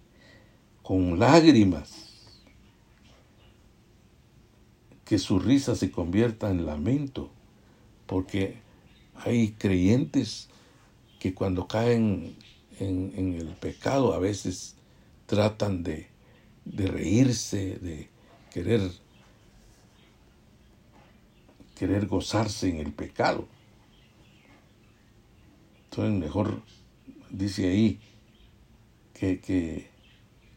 con 0.82 1.20
lágrimas, 1.20 2.10
que 5.06 5.20
su 5.20 5.40
risa 5.40 5.76
se 5.76 5.92
convierta 5.92 6.50
en 6.50 6.66
lamento, 6.66 7.30
porque 8.06 8.58
hay 9.16 9.52
creyentes 9.52 10.50
que 11.20 11.34
cuando 11.34 11.68
caen 11.68 12.36
en, 12.80 13.36
el 13.36 13.48
pecado 13.56 14.14
a 14.14 14.20
veces 14.20 14.76
tratan 15.26 15.84
de, 15.84 16.08
de 16.66 16.88
reírse, 16.88 17.78
de 17.80 18.10
querer, 18.52 18.82
querer 21.80 22.08
gozarse 22.08 22.70
en 22.70 22.78
el 22.78 22.92
pecado. 22.92 23.48
Entonces 25.86 26.20
mejor 26.20 26.62
dice 27.32 27.70
ahí 27.70 28.00
que, 29.14 29.40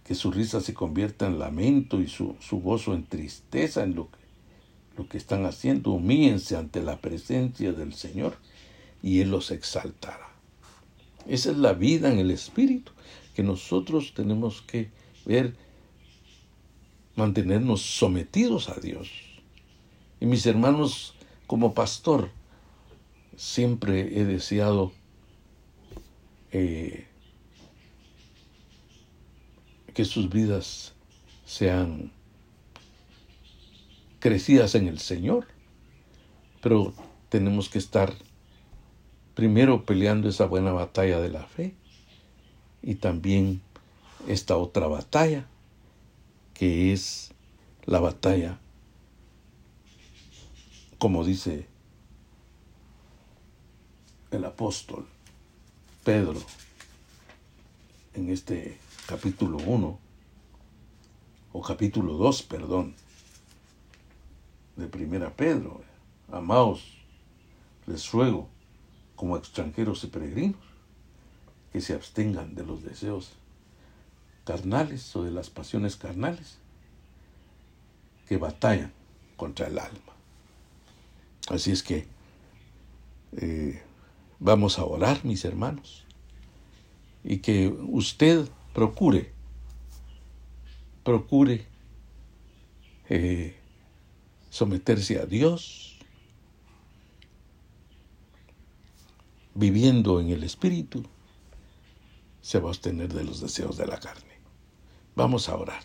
que 0.04 0.14
su 0.14 0.30
risa 0.30 0.60
se 0.60 0.74
convierta 0.74 1.26
en 1.26 1.38
lamento 1.38 2.00
y 2.00 2.08
su, 2.08 2.36
gozo 2.50 2.94
en 2.94 3.06
tristeza 3.06 3.82
en 3.82 3.94
lo 3.94 4.10
que, 4.10 4.18
lo 4.96 5.08
que 5.08 5.16
están 5.16 5.46
haciendo. 5.46 5.92
Humíense 5.92 6.56
ante 6.56 6.82
la 6.82 7.00
presencia 7.00 7.72
del 7.72 7.94
Señor 7.94 8.36
y 9.02 9.20
Él 9.20 9.30
los 9.30 9.50
exaltará. 9.50 10.28
Esa 11.26 11.52
es 11.52 11.56
la 11.56 11.72
vida 11.72 12.12
en 12.12 12.18
el 12.18 12.30
Espíritu 12.30 12.92
que 13.34 13.42
nosotros 13.42 14.12
tenemos 14.14 14.60
que 14.62 14.90
ver, 15.24 15.56
mantenernos 17.14 17.80
sometidos 17.80 18.68
a 18.68 18.74
Dios. 18.74 19.10
Y 20.20 20.26
mis 20.26 20.44
hermanos, 20.46 21.11
como 21.52 21.74
pastor, 21.74 22.30
siempre 23.36 24.18
he 24.18 24.24
deseado 24.24 24.90
eh, 26.50 27.06
que 29.92 30.06
sus 30.06 30.30
vidas 30.30 30.94
sean 31.44 32.10
crecidas 34.18 34.74
en 34.76 34.88
el 34.88 34.98
Señor, 34.98 35.46
pero 36.62 36.94
tenemos 37.28 37.68
que 37.68 37.76
estar 37.76 38.14
primero 39.34 39.84
peleando 39.84 40.30
esa 40.30 40.46
buena 40.46 40.72
batalla 40.72 41.20
de 41.20 41.28
la 41.28 41.44
fe 41.44 41.74
y 42.82 42.94
también 42.94 43.60
esta 44.26 44.56
otra 44.56 44.86
batalla 44.86 45.46
que 46.54 46.94
es 46.94 47.34
la 47.84 48.00
batalla 48.00 48.61
como 51.02 51.24
dice 51.24 51.66
el 54.30 54.44
apóstol 54.44 55.04
Pedro 56.04 56.40
en 58.14 58.30
este 58.30 58.78
capítulo 59.06 59.58
1 59.66 59.98
o 61.54 61.60
capítulo 61.60 62.12
2, 62.12 62.42
perdón, 62.44 62.94
de 64.76 64.86
Primera 64.86 65.34
Pedro. 65.34 65.82
Amados, 66.30 66.84
les 67.88 68.12
ruego 68.12 68.48
como 69.16 69.36
extranjeros 69.36 70.04
y 70.04 70.06
peregrinos, 70.06 70.62
que 71.72 71.80
se 71.80 71.94
abstengan 71.94 72.54
de 72.54 72.64
los 72.64 72.84
deseos 72.84 73.32
carnales 74.44 75.16
o 75.16 75.24
de 75.24 75.32
las 75.32 75.50
pasiones 75.50 75.96
carnales 75.96 76.58
que 78.28 78.36
batallan 78.36 78.92
contra 79.36 79.66
el 79.66 79.80
alma. 79.80 80.11
Así 81.48 81.72
es 81.72 81.82
que 81.82 82.06
eh, 83.36 83.82
vamos 84.38 84.78
a 84.78 84.84
orar, 84.84 85.24
mis 85.24 85.44
hermanos, 85.44 86.04
y 87.24 87.38
que 87.38 87.68
usted 87.68 88.48
procure, 88.72 89.32
procure 91.02 91.66
eh, 93.08 93.56
someterse 94.50 95.18
a 95.18 95.26
Dios, 95.26 95.98
viviendo 99.54 100.20
en 100.20 100.30
el 100.30 100.44
Espíritu, 100.44 101.04
se 102.40 102.58
va 102.58 102.68
a 102.68 102.72
obtener 102.72 103.12
de 103.12 103.24
los 103.24 103.40
deseos 103.40 103.76
de 103.76 103.86
la 103.86 103.98
carne. 103.98 104.32
Vamos 105.14 105.48
a 105.48 105.56
orar. 105.56 105.82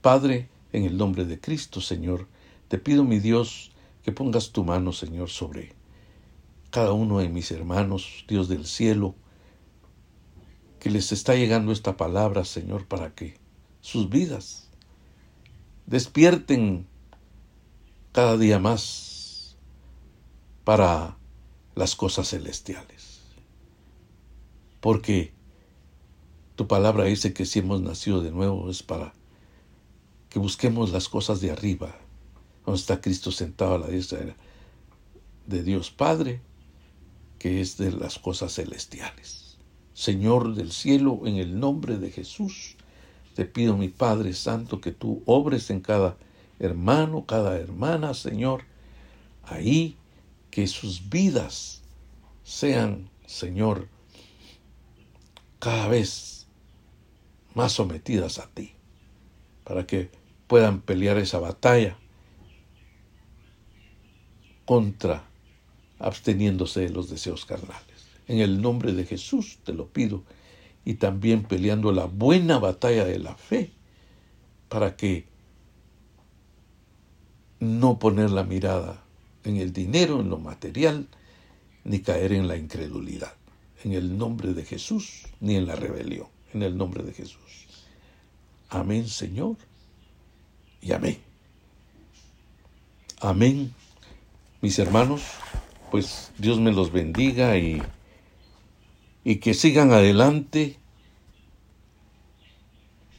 Padre, 0.00 0.48
en 0.72 0.84
el 0.84 0.96
nombre 0.96 1.24
de 1.24 1.38
Cristo, 1.38 1.80
Señor, 1.80 2.26
te 2.68 2.78
pido, 2.78 3.04
mi 3.04 3.18
Dios, 3.18 3.71
que 4.02 4.12
pongas 4.12 4.50
tu 4.50 4.64
mano, 4.64 4.92
Señor, 4.92 5.30
sobre 5.30 5.74
cada 6.70 6.92
uno 6.92 7.18
de 7.18 7.28
mis 7.28 7.50
hermanos, 7.50 8.24
Dios 8.28 8.48
del 8.48 8.66
cielo, 8.66 9.14
que 10.80 10.90
les 10.90 11.12
está 11.12 11.34
llegando 11.34 11.70
esta 11.70 11.96
palabra, 11.96 12.44
Señor, 12.44 12.86
para 12.86 13.14
que 13.14 13.38
sus 13.80 14.08
vidas 14.08 14.68
despierten 15.86 16.86
cada 18.12 18.36
día 18.36 18.58
más 18.58 19.56
para 20.64 21.16
las 21.74 21.94
cosas 21.94 22.30
celestiales. 22.30 23.20
Porque 24.80 25.32
tu 26.56 26.66
palabra 26.66 27.04
dice 27.04 27.32
que 27.32 27.46
si 27.46 27.60
hemos 27.60 27.80
nacido 27.80 28.20
de 28.20 28.30
nuevo 28.30 28.68
es 28.68 28.82
para 28.82 29.14
que 30.28 30.38
busquemos 30.38 30.90
las 30.90 31.08
cosas 31.08 31.40
de 31.40 31.50
arriba, 31.50 31.94
donde 32.64 32.80
está 32.80 33.00
Cristo 33.00 33.32
sentado 33.32 33.74
a 33.74 33.78
la 33.78 33.88
diestra 33.88 34.36
de 35.46 35.62
Dios 35.62 35.90
Padre, 35.90 36.40
que 37.38 37.60
es 37.60 37.76
de 37.76 37.92
las 37.92 38.18
cosas 38.18 38.54
celestiales. 38.54 39.58
Señor 39.94 40.54
del 40.54 40.72
cielo, 40.72 41.22
en 41.24 41.36
el 41.36 41.58
nombre 41.58 41.98
de 41.98 42.10
Jesús, 42.10 42.76
te 43.34 43.44
pido, 43.44 43.76
mi 43.76 43.88
Padre 43.88 44.32
Santo, 44.32 44.80
que 44.80 44.92
tú 44.92 45.22
obres 45.26 45.70
en 45.70 45.80
cada 45.80 46.16
hermano, 46.58 47.26
cada 47.26 47.58
hermana, 47.58 48.14
Señor, 48.14 48.64
ahí 49.42 49.96
que 50.50 50.66
sus 50.66 51.08
vidas 51.08 51.82
sean, 52.44 53.10
Señor, 53.26 53.88
cada 55.58 55.88
vez 55.88 56.46
más 57.54 57.72
sometidas 57.72 58.38
a 58.38 58.48
ti, 58.48 58.74
para 59.64 59.86
que 59.86 60.10
puedan 60.46 60.80
pelear 60.80 61.18
esa 61.18 61.38
batalla 61.38 61.98
contra 64.64 65.24
absteniéndose 65.98 66.80
de 66.80 66.90
los 66.90 67.08
deseos 67.08 67.44
carnales. 67.46 67.86
En 68.28 68.38
el 68.38 68.60
nombre 68.60 68.92
de 68.92 69.04
Jesús 69.04 69.58
te 69.64 69.72
lo 69.72 69.88
pido 69.88 70.22
y 70.84 70.94
también 70.94 71.44
peleando 71.44 71.92
la 71.92 72.06
buena 72.06 72.58
batalla 72.58 73.04
de 73.04 73.18
la 73.18 73.34
fe 73.34 73.70
para 74.68 74.96
que 74.96 75.26
no 77.60 77.98
poner 77.98 78.30
la 78.30 78.42
mirada 78.42 79.02
en 79.44 79.56
el 79.56 79.72
dinero, 79.72 80.20
en 80.20 80.30
lo 80.30 80.38
material, 80.38 81.06
ni 81.84 82.00
caer 82.00 82.32
en 82.32 82.48
la 82.48 82.56
incredulidad. 82.56 83.34
En 83.84 83.92
el 83.92 84.16
nombre 84.16 84.54
de 84.54 84.64
Jesús, 84.64 85.26
ni 85.40 85.56
en 85.56 85.66
la 85.66 85.76
rebelión. 85.76 86.28
En 86.54 86.62
el 86.62 86.76
nombre 86.76 87.02
de 87.02 87.12
Jesús. 87.12 87.66
Amén, 88.68 89.08
Señor. 89.08 89.56
Y 90.80 90.92
amén. 90.92 91.18
Amén. 93.20 93.72
Mis 94.62 94.78
hermanos, 94.78 95.22
pues 95.90 96.30
Dios 96.38 96.60
me 96.60 96.72
los 96.72 96.92
bendiga 96.92 97.58
y, 97.58 97.82
y 99.24 99.36
que 99.36 99.54
sigan 99.54 99.90
adelante, 99.90 100.78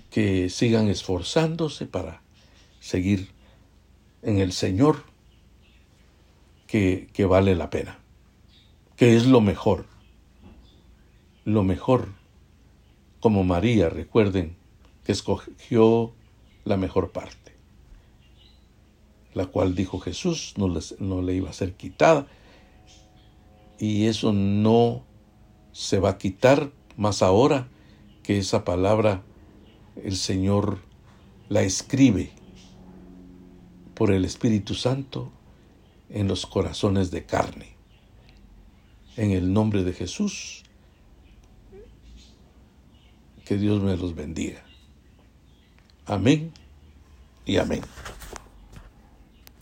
que 0.09 0.49
sigan 0.49 0.87
esforzándose 0.87 1.85
para 1.85 2.21
seguir 2.79 3.29
en 4.21 4.37
el 4.37 4.53
Señor 4.53 5.03
que, 6.65 7.25
vale 7.29 7.55
la 7.55 7.69
pena, 7.69 7.99
que 8.95 9.17
es 9.17 9.25
lo 9.25 9.41
mejor, 9.41 9.85
lo 11.43 11.63
mejor, 11.63 12.07
como 13.19 13.43
María, 13.43 13.89
recuerden, 13.89 14.55
que 15.03 15.11
escogió 15.11 16.13
la 16.63 16.77
mejor 16.77 17.11
parte, 17.11 17.42
la 19.33 19.47
cual 19.47 19.75
dijo 19.75 19.99
Jesús 19.99 20.53
no, 20.57 20.73
no 20.99 21.21
le 21.21 21.33
iba 21.35 21.49
a 21.49 21.53
ser 21.53 21.73
quitada, 21.73 22.27
y 23.79 24.05
eso 24.05 24.33
no 24.33 25.03
se 25.71 25.99
va 25.99 26.11
a 26.11 26.17
quitar 26.17 26.71
más 26.95 27.21
ahora 27.21 27.67
que 28.21 28.37
esa 28.37 28.63
palabra 28.63 29.23
el 30.01 30.15
Señor 30.15 30.79
la 31.49 31.61
escribe 31.61 32.31
por 33.93 34.11
el 34.11 34.25
Espíritu 34.25 34.73
Santo 34.73 35.31
en 36.09 36.27
los 36.27 36.45
corazones 36.45 37.11
de 37.11 37.25
carne. 37.25 37.75
En 39.17 39.31
el 39.31 39.53
nombre 39.53 39.83
de 39.83 39.93
Jesús, 39.93 40.63
que 43.45 43.57
Dios 43.57 43.81
me 43.83 43.95
los 43.97 44.15
bendiga. 44.15 44.63
Amén 46.05 46.51
y 47.45 47.57
amén. 47.57 47.81